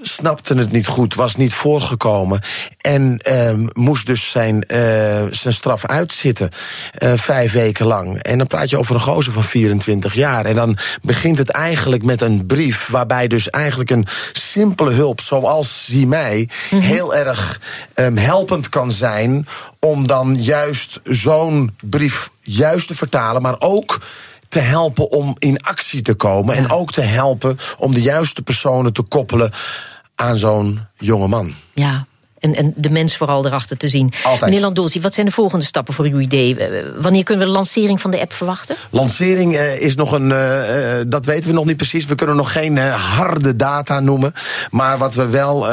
snapte 0.00 0.54
het 0.54 0.72
niet 0.72 0.86
goed, 0.86 1.14
was 1.14 1.36
niet 1.36 1.54
voorgekomen. 1.54 2.40
En 2.80 3.18
ehm, 3.18 3.66
moest 3.72 4.06
dus 4.06 4.30
zijn, 4.30 4.62
eh, 4.62 5.24
zijn 5.30 5.54
straf 5.54 5.86
uitzitten. 5.86 6.50
eh, 6.92 7.12
vijf 7.16 7.52
weken 7.52 7.86
lang. 7.86 8.22
En 8.22 8.38
dan 8.38 8.46
praat 8.46 8.70
je 8.70 8.78
over 8.78 8.94
een 8.94 9.00
gozer 9.00 9.32
van 9.32 9.44
24 9.44 10.14
jaar. 10.14 10.44
En 10.44 10.54
dan 10.54 10.76
begint 11.02 11.38
het 11.38 11.50
eigenlijk 11.50 12.04
met 12.04 12.20
een 12.20 12.46
brief. 12.46 12.86
waarbij 12.86 13.26
dus 13.26 13.50
eigenlijk 13.50 13.90
een 13.90 14.06
simpele 14.32 14.90
hulp, 14.90 15.20
zoals 15.20 15.84
zie 15.84 16.06
mij. 16.06 16.48
heel 16.70 17.14
erg 17.14 17.60
ehm, 17.94 18.16
helpend 18.16 18.68
kan 18.68 18.92
zijn. 18.92 19.46
om 19.80 20.06
dan 20.06 20.42
juist 20.42 21.00
zo'n 21.04 21.76
brief 21.80 22.30
juist 22.40 22.86
te 22.86 22.94
vertalen, 22.94 23.42
maar 23.42 23.56
ook 23.58 23.98
te 24.56 24.62
helpen 24.62 25.10
om 25.10 25.36
in 25.38 25.60
actie 25.60 26.02
te 26.02 26.14
komen. 26.14 26.54
En 26.54 26.70
ook 26.70 26.92
te 26.92 27.00
helpen 27.00 27.58
om 27.78 27.94
de 27.94 28.02
juiste 28.02 28.42
personen 28.42 28.92
te 28.92 29.02
koppelen 29.02 29.52
aan 30.14 30.36
zo'n 30.36 30.80
jonge 30.96 31.28
man. 31.28 31.54
Ja. 31.74 32.06
En, 32.38 32.54
en 32.54 32.72
de 32.76 32.90
mens 32.90 33.16
vooral 33.16 33.46
erachter 33.46 33.76
te 33.76 33.88
zien. 33.88 34.12
Altijd. 34.22 34.52
Meneer 34.52 35.00
wat 35.00 35.14
zijn 35.14 35.26
de 35.26 35.32
volgende 35.32 35.64
stappen 35.64 35.94
voor 35.94 36.04
uw 36.04 36.18
idee? 36.18 36.56
Eh, 36.56 36.82
Wanneer 37.00 37.22
kunnen 37.22 37.44
we 37.44 37.50
de 37.50 37.56
lancering 37.56 38.00
van 38.00 38.10
de 38.10 38.20
app 38.20 38.32
verwachten? 38.32 38.76
Lancering 38.90 39.54
eh, 39.54 39.80
is 39.80 39.94
nog 39.94 40.12
een, 40.12 40.32
eh, 40.32 40.94
dat 41.06 41.24
weten 41.24 41.50
we 41.50 41.56
nog 41.56 41.64
niet 41.64 41.76
precies. 41.76 42.04
We 42.04 42.14
kunnen 42.14 42.36
nog 42.36 42.52
geen 42.52 42.78
harde 42.88 43.56
data 43.56 44.00
noemen. 44.00 44.32
Maar 44.70 44.98
wat 44.98 45.14
we 45.14 45.28
wel 45.28 45.66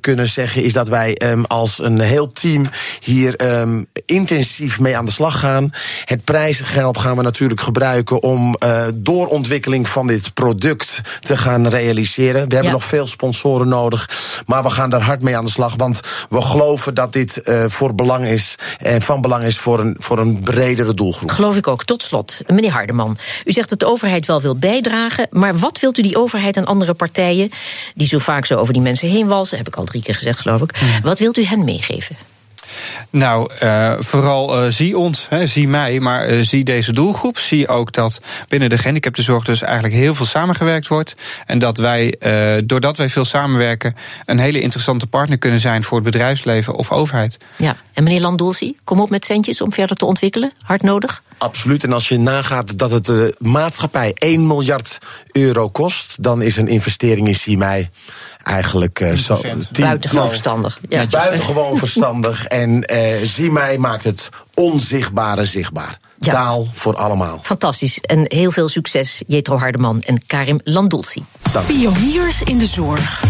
kunnen 0.00 0.28
zeggen 0.28 0.62
is 0.62 0.72
dat 0.72 0.88
wij 0.88 1.14
ehm, 1.14 1.42
als 1.42 1.78
een 1.82 2.00
heel 2.00 2.32
team 2.32 2.66
hier 3.00 3.36
ehm, 3.36 3.82
intensief 4.06 4.80
mee 4.80 4.96
aan 4.96 5.04
de 5.04 5.10
slag 5.10 5.38
gaan. 5.38 5.70
Het 6.04 6.24
prijzengeld 6.24 6.98
gaan 6.98 7.16
we 7.16 7.22
natuurlijk 7.22 7.60
gebruiken 7.60 8.22
om 8.22 8.56
uh, 8.64 8.86
doorontwikkeling 8.94 9.88
van 9.88 10.06
dit 10.06 10.34
product 10.34 11.00
te 11.20 11.36
gaan 11.36 11.68
realiseren. 11.68 12.48
We 12.48 12.54
hebben 12.54 12.72
nog 12.72 12.84
veel 12.84 13.06
sponsoren 13.06 13.68
nodig, 13.68 14.10
maar 14.46 14.62
we 14.62 14.70
gaan 14.70 14.90
daar 14.90 15.02
hard 15.02 15.22
mee 15.22 15.36
aan 15.36 15.44
de 15.44 15.50
slag. 15.50 15.74
Want 15.76 16.00
we 16.28 16.42
geloven 16.42 16.94
dat 16.94 17.12
dit 17.12 17.40
uh, 17.44 17.64
voor 17.68 17.94
belang 17.94 18.26
is 18.26 18.54
en 18.78 19.02
van 19.02 19.20
belang 19.20 19.44
is 19.44 19.58
voor 19.58 19.80
een, 19.80 19.96
voor 19.98 20.18
een 20.18 20.40
bredere 20.40 20.94
doelgroep. 20.94 21.30
Geloof 21.30 21.56
ik 21.56 21.66
ook. 21.66 21.84
Tot 21.84 22.02
slot, 22.02 22.40
meneer 22.46 22.72
Hardeman. 22.72 23.18
U 23.44 23.52
zegt 23.52 23.68
dat 23.68 23.78
de 23.78 23.86
overheid 23.86 24.26
wel 24.26 24.40
wil 24.40 24.56
bijdragen, 24.56 25.26
maar 25.30 25.58
wat 25.58 25.80
wilt 25.80 25.98
u 25.98 26.02
die 26.02 26.18
overheid 26.18 26.56
en 26.56 26.64
andere 26.64 26.94
partijen, 26.94 27.50
die 27.94 28.08
zo 28.08 28.18
vaak 28.18 28.46
zo 28.46 28.58
over 28.58 28.72
die 28.72 28.82
mensen 28.82 29.08
heen 29.08 29.26
walsen, 29.26 29.58
heb 29.58 29.66
ik 29.66 29.76
al 29.76 29.84
drie 29.84 30.02
keer 30.02 30.14
gezegd, 30.14 30.40
geloof 30.40 30.60
ik. 30.60 30.80
Mm. 30.80 30.88
Wat 31.02 31.18
wilt 31.18 31.38
u 31.38 31.44
hen 31.44 31.64
meegeven? 31.64 32.16
Nou, 33.10 33.50
uh, 33.62 33.92
vooral 33.98 34.64
uh, 34.64 34.70
zie 34.70 34.98
ons, 34.98 35.26
hè, 35.28 35.46
zie 35.46 35.68
mij, 35.68 36.00
maar 36.00 36.28
uh, 36.28 36.42
zie 36.42 36.64
deze 36.64 36.92
doelgroep. 36.92 37.38
Zie 37.38 37.68
ook 37.68 37.92
dat 37.92 38.20
binnen 38.48 38.68
de 38.68 38.78
gehandicaptenzorg 38.78 39.44
dus 39.44 39.62
eigenlijk 39.62 39.94
heel 39.94 40.14
veel 40.14 40.26
samengewerkt 40.26 40.88
wordt. 40.88 41.14
En 41.46 41.58
dat 41.58 41.76
wij, 41.76 42.14
doordat 42.64 42.96
wij 42.96 43.08
veel 43.08 43.24
samenwerken, 43.24 43.96
een 44.26 44.38
hele 44.38 44.60
interessante 44.60 45.06
partner 45.06 45.38
kunnen 45.38 45.60
zijn 45.60 45.84
voor 45.84 45.96
het 45.96 46.04
bedrijfsleven 46.04 46.74
of 46.74 46.92
overheid. 46.92 47.36
Ja, 47.56 47.76
en 47.92 48.04
meneer 48.04 48.20
Landolsi, 48.20 48.76
kom 48.84 49.00
op 49.00 49.10
met 49.10 49.24
centjes 49.24 49.60
om 49.60 49.72
verder 49.72 49.96
te 49.96 50.04
ontwikkelen. 50.04 50.52
Hard 50.62 50.82
nodig? 50.82 51.22
Absoluut. 51.38 51.84
En 51.84 51.92
als 51.92 52.08
je 52.08 52.18
nagaat 52.18 52.78
dat 52.78 52.90
het 52.90 53.06
de 53.06 53.34
maatschappij 53.38 54.12
1 54.14 54.46
miljard 54.46 54.98
euro 55.32 55.68
kost, 55.68 56.22
dan 56.22 56.42
is 56.42 56.56
een 56.56 56.68
investering 56.68 57.28
in 57.28 57.34
zie 57.34 57.56
mij 57.56 57.90
eigenlijk 58.42 59.00
uh, 59.00 59.12
zo. 59.12 59.40
Buitengewoon 59.80 60.28
verstandig. 60.28 60.78
Ja. 60.88 61.06
Buitengewoon 61.06 61.76
verstandig. 61.86 62.44
En 62.44 62.92
uh, 62.92 62.98
zie 63.22 63.50
mij 63.50 63.78
maakt 63.78 64.04
het 64.04 64.28
onzichtbare 64.54 65.44
zichtbaar. 65.44 65.98
Ja. 66.18 66.32
Taal 66.32 66.68
voor 66.72 66.96
allemaal. 66.96 67.40
Fantastisch. 67.42 67.98
En 68.00 68.24
heel 68.28 68.50
veel 68.50 68.68
succes, 68.68 69.22
Jetro 69.26 69.58
Hardeman 69.58 70.02
en 70.02 70.26
Karim 70.26 70.60
Landulsi. 70.64 71.24
Pioniers 71.66 72.42
in 72.42 72.58
de 72.58 72.66
zorg. 72.66 73.22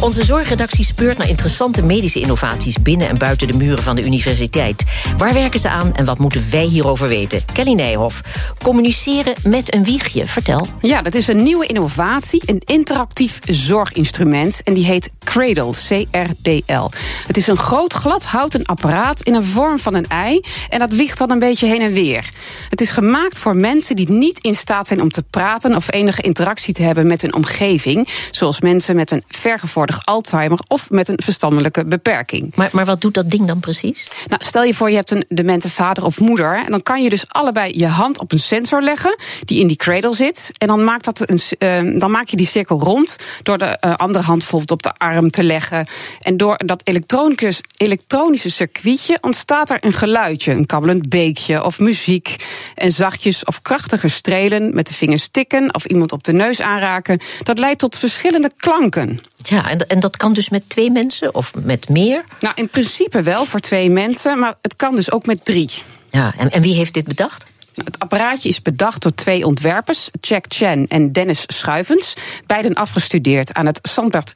Onze 0.00 0.24
zorgredactie 0.24 0.84
speurt 0.84 1.18
naar 1.18 1.28
interessante 1.28 1.82
medische 1.82 2.20
innovaties 2.20 2.82
binnen 2.82 3.08
en 3.08 3.18
buiten 3.18 3.46
de 3.46 3.56
muren 3.56 3.82
van 3.82 3.96
de 3.96 4.04
universiteit. 4.04 4.84
Waar 5.18 5.34
werken 5.34 5.60
ze 5.60 5.68
aan 5.68 5.94
en 5.94 6.04
wat 6.04 6.18
moeten 6.18 6.44
wij 6.50 6.64
hierover 6.64 7.08
weten? 7.08 7.44
Kelly 7.52 7.72
Nijhoff, 7.72 8.20
communiceren 8.62 9.34
met 9.44 9.74
een 9.74 9.84
wiegje. 9.84 10.26
Vertel. 10.26 10.66
Ja, 10.80 11.02
dat 11.02 11.14
is 11.14 11.28
een 11.28 11.42
nieuwe 11.42 11.66
innovatie, 11.66 12.42
een 12.46 12.62
interactief 12.64 13.38
zorginstrument. 13.50 14.60
En 14.64 14.74
die 14.74 14.84
heet 14.84 15.10
Cradle, 15.24 15.70
C-R-D-L. 15.70 16.90
Het 17.26 17.36
is 17.36 17.46
een 17.46 17.56
groot 17.56 17.92
glad 17.92 18.24
houten 18.24 18.64
apparaat 18.64 19.20
in 19.22 19.34
een 19.34 19.44
vorm 19.44 19.78
van 19.78 19.94
een 19.94 20.08
ei. 20.08 20.40
En 20.68 20.78
dat 20.78 20.92
wiegt 20.92 21.18
dan 21.18 21.30
een 21.30 21.38
beetje 21.38 21.66
heen 21.66 21.80
en 21.80 21.92
weer. 21.92 22.28
Het 22.68 22.80
is 22.80 22.90
gemaakt 22.90 23.38
voor 23.38 23.56
mensen 23.56 23.96
die 23.96 24.10
niet 24.10 24.38
in 24.38 24.54
staat 24.54 24.86
zijn 24.86 25.02
om 25.02 25.10
te 25.10 25.22
praten 25.30 25.76
of 25.76 25.92
enige 25.92 26.22
interactie 26.22 26.74
te 26.74 26.82
hebben 26.82 27.06
met 27.06 27.22
hun 27.22 27.34
omgeving. 27.34 28.08
Zoals 28.30 28.60
mensen 28.60 28.96
met 28.96 29.10
een 29.10 29.22
vergevorderde 29.28 29.84
Alzheimer 30.04 30.58
of 30.68 30.90
met 30.90 31.08
een 31.08 31.20
verstandelijke 31.22 31.84
beperking. 31.84 32.52
Maar, 32.54 32.68
maar 32.72 32.84
wat 32.84 33.00
doet 33.00 33.14
dat 33.14 33.30
ding 33.30 33.46
dan 33.46 33.60
precies? 33.60 34.10
Nou, 34.28 34.44
stel 34.44 34.62
je 34.62 34.74
voor 34.74 34.90
je 34.90 34.96
hebt 34.96 35.10
een 35.10 35.24
demente 35.28 35.70
vader 35.70 36.04
of 36.04 36.20
moeder. 36.20 36.64
En 36.64 36.70
dan 36.70 36.82
kan 36.82 37.02
je 37.02 37.10
dus 37.10 37.24
allebei 37.28 37.78
je 37.78 37.86
hand 37.86 38.18
op 38.18 38.32
een 38.32 38.38
sensor 38.38 38.82
leggen 38.82 39.16
die 39.44 39.60
in 39.60 39.66
die 39.66 39.76
cradle 39.76 40.14
zit. 40.14 40.50
En 40.58 40.68
dan, 40.68 40.84
maakt 40.84 41.04
dat 41.04 41.30
een, 41.30 41.40
uh, 41.58 42.00
dan 42.00 42.10
maak 42.10 42.28
je 42.28 42.36
die 42.36 42.46
cirkel 42.46 42.80
rond 42.80 43.16
door 43.42 43.58
de 43.58 43.78
uh, 43.84 43.94
andere 43.96 44.24
hand 44.24 44.38
bijvoorbeeld 44.38 44.70
op 44.70 44.82
de 44.82 44.92
arm 44.92 45.30
te 45.30 45.44
leggen. 45.44 45.86
En 46.20 46.36
door 46.36 46.56
dat 46.64 46.82
elektronische 47.76 48.50
circuitje 48.50 49.18
ontstaat 49.20 49.70
er 49.70 49.78
een 49.80 49.92
geluidje. 49.92 50.52
Een 50.52 50.66
kabbelend 50.66 51.08
beekje 51.08 51.64
of 51.64 51.78
muziek. 51.78 52.36
En 52.74 52.92
zachtjes 52.92 53.44
of 53.44 53.62
krachtiger 53.62 54.10
strelen 54.10 54.74
met 54.74 54.86
de 54.86 54.94
vingers 54.94 55.28
tikken 55.28 55.74
of 55.74 55.84
iemand 55.84 56.12
op 56.12 56.24
de 56.24 56.32
neus 56.32 56.60
aanraken. 56.60 57.20
Dat 57.42 57.58
leidt 57.58 57.78
tot 57.78 57.98
verschillende 57.98 58.50
klanken. 58.56 59.20
Ja, 59.48 59.70
en, 59.70 59.78
en 59.88 60.00
dat 60.00 60.16
kan 60.16 60.32
dus 60.32 60.48
met 60.48 60.68
twee 60.68 60.90
mensen 60.90 61.34
of 61.34 61.52
met 61.54 61.88
meer? 61.88 62.24
Nou, 62.40 62.54
in 62.56 62.68
principe 62.68 63.22
wel 63.22 63.44
voor 63.44 63.60
twee 63.60 63.90
mensen, 63.90 64.38
maar 64.38 64.54
het 64.62 64.76
kan 64.76 64.94
dus 64.94 65.10
ook 65.10 65.26
met 65.26 65.44
drie. 65.44 65.70
Ja, 66.10 66.34
en, 66.38 66.50
en 66.50 66.62
wie 66.62 66.74
heeft 66.74 66.94
dit 66.94 67.04
bedacht? 67.04 67.46
Het 67.84 67.98
apparaatje 67.98 68.48
is 68.48 68.62
bedacht 68.62 69.02
door 69.02 69.14
twee 69.14 69.46
ontwerpers, 69.46 70.10
Jack 70.20 70.44
Chen 70.48 70.86
en 70.86 71.12
Dennis 71.12 71.44
Schuivens. 71.46 72.14
Beiden 72.46 72.74
afgestudeerd 72.74 73.54
aan 73.54 73.66
het 73.66 73.80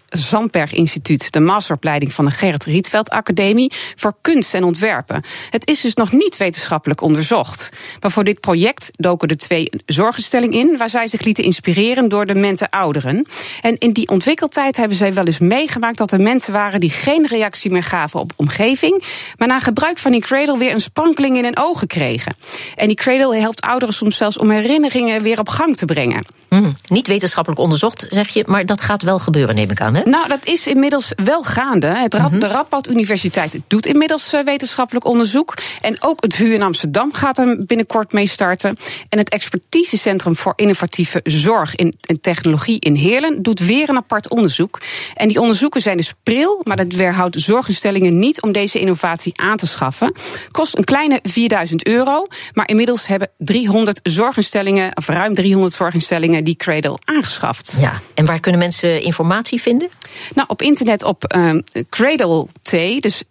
Zandberg 0.08 0.72
Instituut, 0.72 1.32
de 1.32 1.40
masteropleiding 1.40 2.14
van 2.14 2.24
de 2.24 2.30
Gerrit 2.30 2.64
Rietveld 2.64 3.10
Academie 3.10 3.72
voor 3.96 4.14
kunst 4.20 4.54
en 4.54 4.64
ontwerpen. 4.64 5.22
Het 5.50 5.66
is 5.68 5.80
dus 5.80 5.94
nog 5.94 6.12
niet 6.12 6.36
wetenschappelijk 6.36 7.00
onderzocht. 7.00 7.70
Maar 8.00 8.10
voor 8.10 8.24
dit 8.24 8.40
project 8.40 8.90
doken 8.92 9.28
de 9.28 9.36
twee 9.36 9.70
zorgenstelling 9.86 10.54
in, 10.54 10.76
waar 10.76 10.90
zij 10.90 11.08
zich 11.08 11.22
lieten 11.22 11.44
inspireren 11.44 12.08
door 12.08 12.26
de 12.26 12.34
mente 12.34 12.70
ouderen. 12.70 13.26
En 13.60 13.78
in 13.78 13.92
die 13.92 14.08
ontwikkeltijd 14.08 14.76
hebben 14.76 14.96
zij 14.96 15.14
wel 15.14 15.24
eens 15.24 15.38
meegemaakt 15.38 15.98
dat 15.98 16.12
er 16.12 16.20
mensen 16.20 16.52
waren 16.52 16.80
die 16.80 16.90
geen 16.90 17.26
reactie 17.26 17.70
meer 17.70 17.82
gaven 17.82 18.20
op 18.20 18.32
omgeving, 18.36 19.02
maar 19.38 19.48
na 19.48 19.60
gebruik 19.60 19.98
van 19.98 20.12
die 20.12 20.20
cradle 20.20 20.58
weer 20.58 20.72
een 20.72 20.80
sprankeling 20.80 21.36
in 21.36 21.44
hun 21.44 21.58
ogen 21.58 21.86
kregen. 21.86 22.34
En 22.76 22.86
die 22.86 22.96
cradle 22.96 23.28
helpt 23.38 23.60
ouderen 23.60 23.94
soms 23.94 24.16
zelfs 24.16 24.38
om 24.38 24.50
herinneringen 24.50 25.22
weer 25.22 25.38
op 25.38 25.48
gang 25.48 25.76
te 25.76 25.84
brengen. 25.84 26.24
Mm, 26.50 26.74
niet 26.88 27.06
wetenschappelijk 27.06 27.60
onderzocht, 27.60 28.06
zeg 28.10 28.28
je, 28.28 28.44
maar 28.46 28.66
dat 28.66 28.82
gaat 28.82 29.02
wel 29.02 29.18
gebeuren, 29.18 29.54
neem 29.54 29.70
ik 29.70 29.80
aan. 29.80 29.94
Hè? 29.94 30.02
Nou, 30.04 30.28
dat 30.28 30.46
is 30.46 30.66
inmiddels 30.66 31.12
wel 31.24 31.42
gaande. 31.42 31.86
Het 31.86 32.14
Rad, 32.14 32.30
mhm. 32.30 32.40
De 32.40 32.46
Radboud 32.46 32.88
Universiteit 32.88 33.60
doet 33.66 33.86
inmiddels 33.86 34.34
uh, 34.34 34.40
wetenschappelijk 34.44 35.06
onderzoek. 35.06 35.54
En 35.80 35.96
ook 36.00 36.22
het 36.22 36.34
VU 36.34 36.54
in 36.54 36.62
Amsterdam 36.62 37.12
gaat 37.12 37.38
er 37.38 37.64
binnenkort 37.66 38.12
mee 38.12 38.26
starten. 38.26 38.76
En 39.08 39.18
het 39.18 39.28
Expertisecentrum 39.28 40.36
voor 40.36 40.52
Innovatieve 40.56 41.20
Zorg 41.24 41.74
en 41.74 41.94
Technologie 42.20 42.80
in 42.80 42.94
Heerlen 42.94 43.42
doet 43.42 43.58
weer 43.58 43.88
een 43.88 43.96
apart 43.96 44.28
onderzoek. 44.28 44.80
En 45.14 45.28
die 45.28 45.40
onderzoeken 45.40 45.80
zijn 45.80 45.96
dus 45.96 46.14
pril, 46.22 46.60
maar 46.64 46.76
dat 46.76 46.92
weerhoudt 46.92 47.40
zorginstellingen 47.40 48.18
niet 48.18 48.42
om 48.42 48.52
deze 48.52 48.80
innovatie 48.80 49.32
aan 49.36 49.56
te 49.56 49.66
schaffen. 49.66 50.12
Kost 50.50 50.76
een 50.76 50.84
kleine 50.84 51.18
4000 51.22 51.86
euro, 51.86 52.22
maar 52.52 52.68
inmiddels 52.68 53.06
hebben 53.06 53.30
300 53.36 54.00
zorginstellingen, 54.02 54.96
of 54.96 55.06
ruim 55.06 55.34
300 55.34 55.72
zorginstellingen, 55.72 56.39
die 56.42 56.56
Cradle 56.56 56.98
aangeschaft. 57.04 57.76
Ja, 57.80 58.00
en 58.14 58.26
waar 58.26 58.40
kunnen 58.40 58.60
mensen 58.60 59.02
informatie 59.02 59.60
vinden? 59.60 59.88
Nou, 60.34 60.48
op 60.48 60.62
internet 60.62 61.04
op 61.04 61.34
uh, 61.36 61.54
Cradle 61.88 62.46
T, 62.62 62.70
dus 63.02 63.24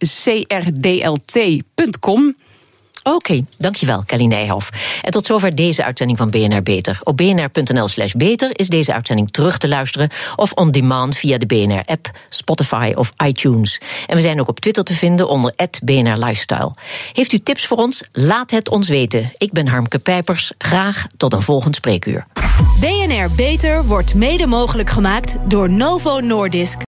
crdlt.com. 0.48 1.28
Oké, 3.15 3.41
dankjewel, 3.58 4.04
Kelly 4.06 4.26
Nijhoff. 4.26 4.69
En 5.02 5.12
tot 5.12 5.26
zover 5.26 5.56
deze 5.56 5.84
uitzending 5.84 6.17
van 6.17 6.30
BNR 6.30 6.63
Beter. 6.63 7.00
Op 7.04 7.17
bnr.nl 7.17 7.88
slash 7.88 8.13
beter 8.13 8.60
is 8.60 8.67
deze 8.67 8.93
uitzending 8.93 9.32
terug 9.32 9.58
te 9.58 9.67
luisteren... 9.67 10.10
of 10.36 10.52
on 10.52 10.72
demand 10.72 11.17
via 11.17 11.38
de 11.38 11.45
BNR-app, 11.45 12.12
Spotify 12.30 12.91
of 12.95 13.13
iTunes. 13.26 13.82
En 14.08 14.15
we 14.15 14.22
zijn 14.22 14.39
ook 14.39 14.48
op 14.48 14.60
Twitter 14.60 14.84
te 14.84 14.93
vinden 14.93 15.28
onder 15.28 15.54
BNR 15.84 16.17
Lifestyle. 16.17 16.74
Heeft 17.13 17.32
u 17.32 17.39
tips 17.39 17.65
voor 17.65 17.78
ons? 17.78 18.04
Laat 18.12 18.52
het 18.52 18.69
ons 18.69 18.88
weten. 18.88 19.32
Ik 19.38 19.52
ben 19.52 19.67
Harmke 19.67 20.00
Pijpers. 20.00 20.52
Graag 20.58 21.06
tot 21.17 21.34
een 21.34 21.41
volgend 21.41 21.76
spreekuur. 21.76 22.26
BNR 22.80 23.30
Beter 23.36 23.86
wordt 23.86 24.15
mede 24.15 24.45
mogelijk 24.45 24.89
gemaakt 24.89 25.36
door 25.48 25.69
Novo 25.69 26.19
Nordisk. 26.19 26.88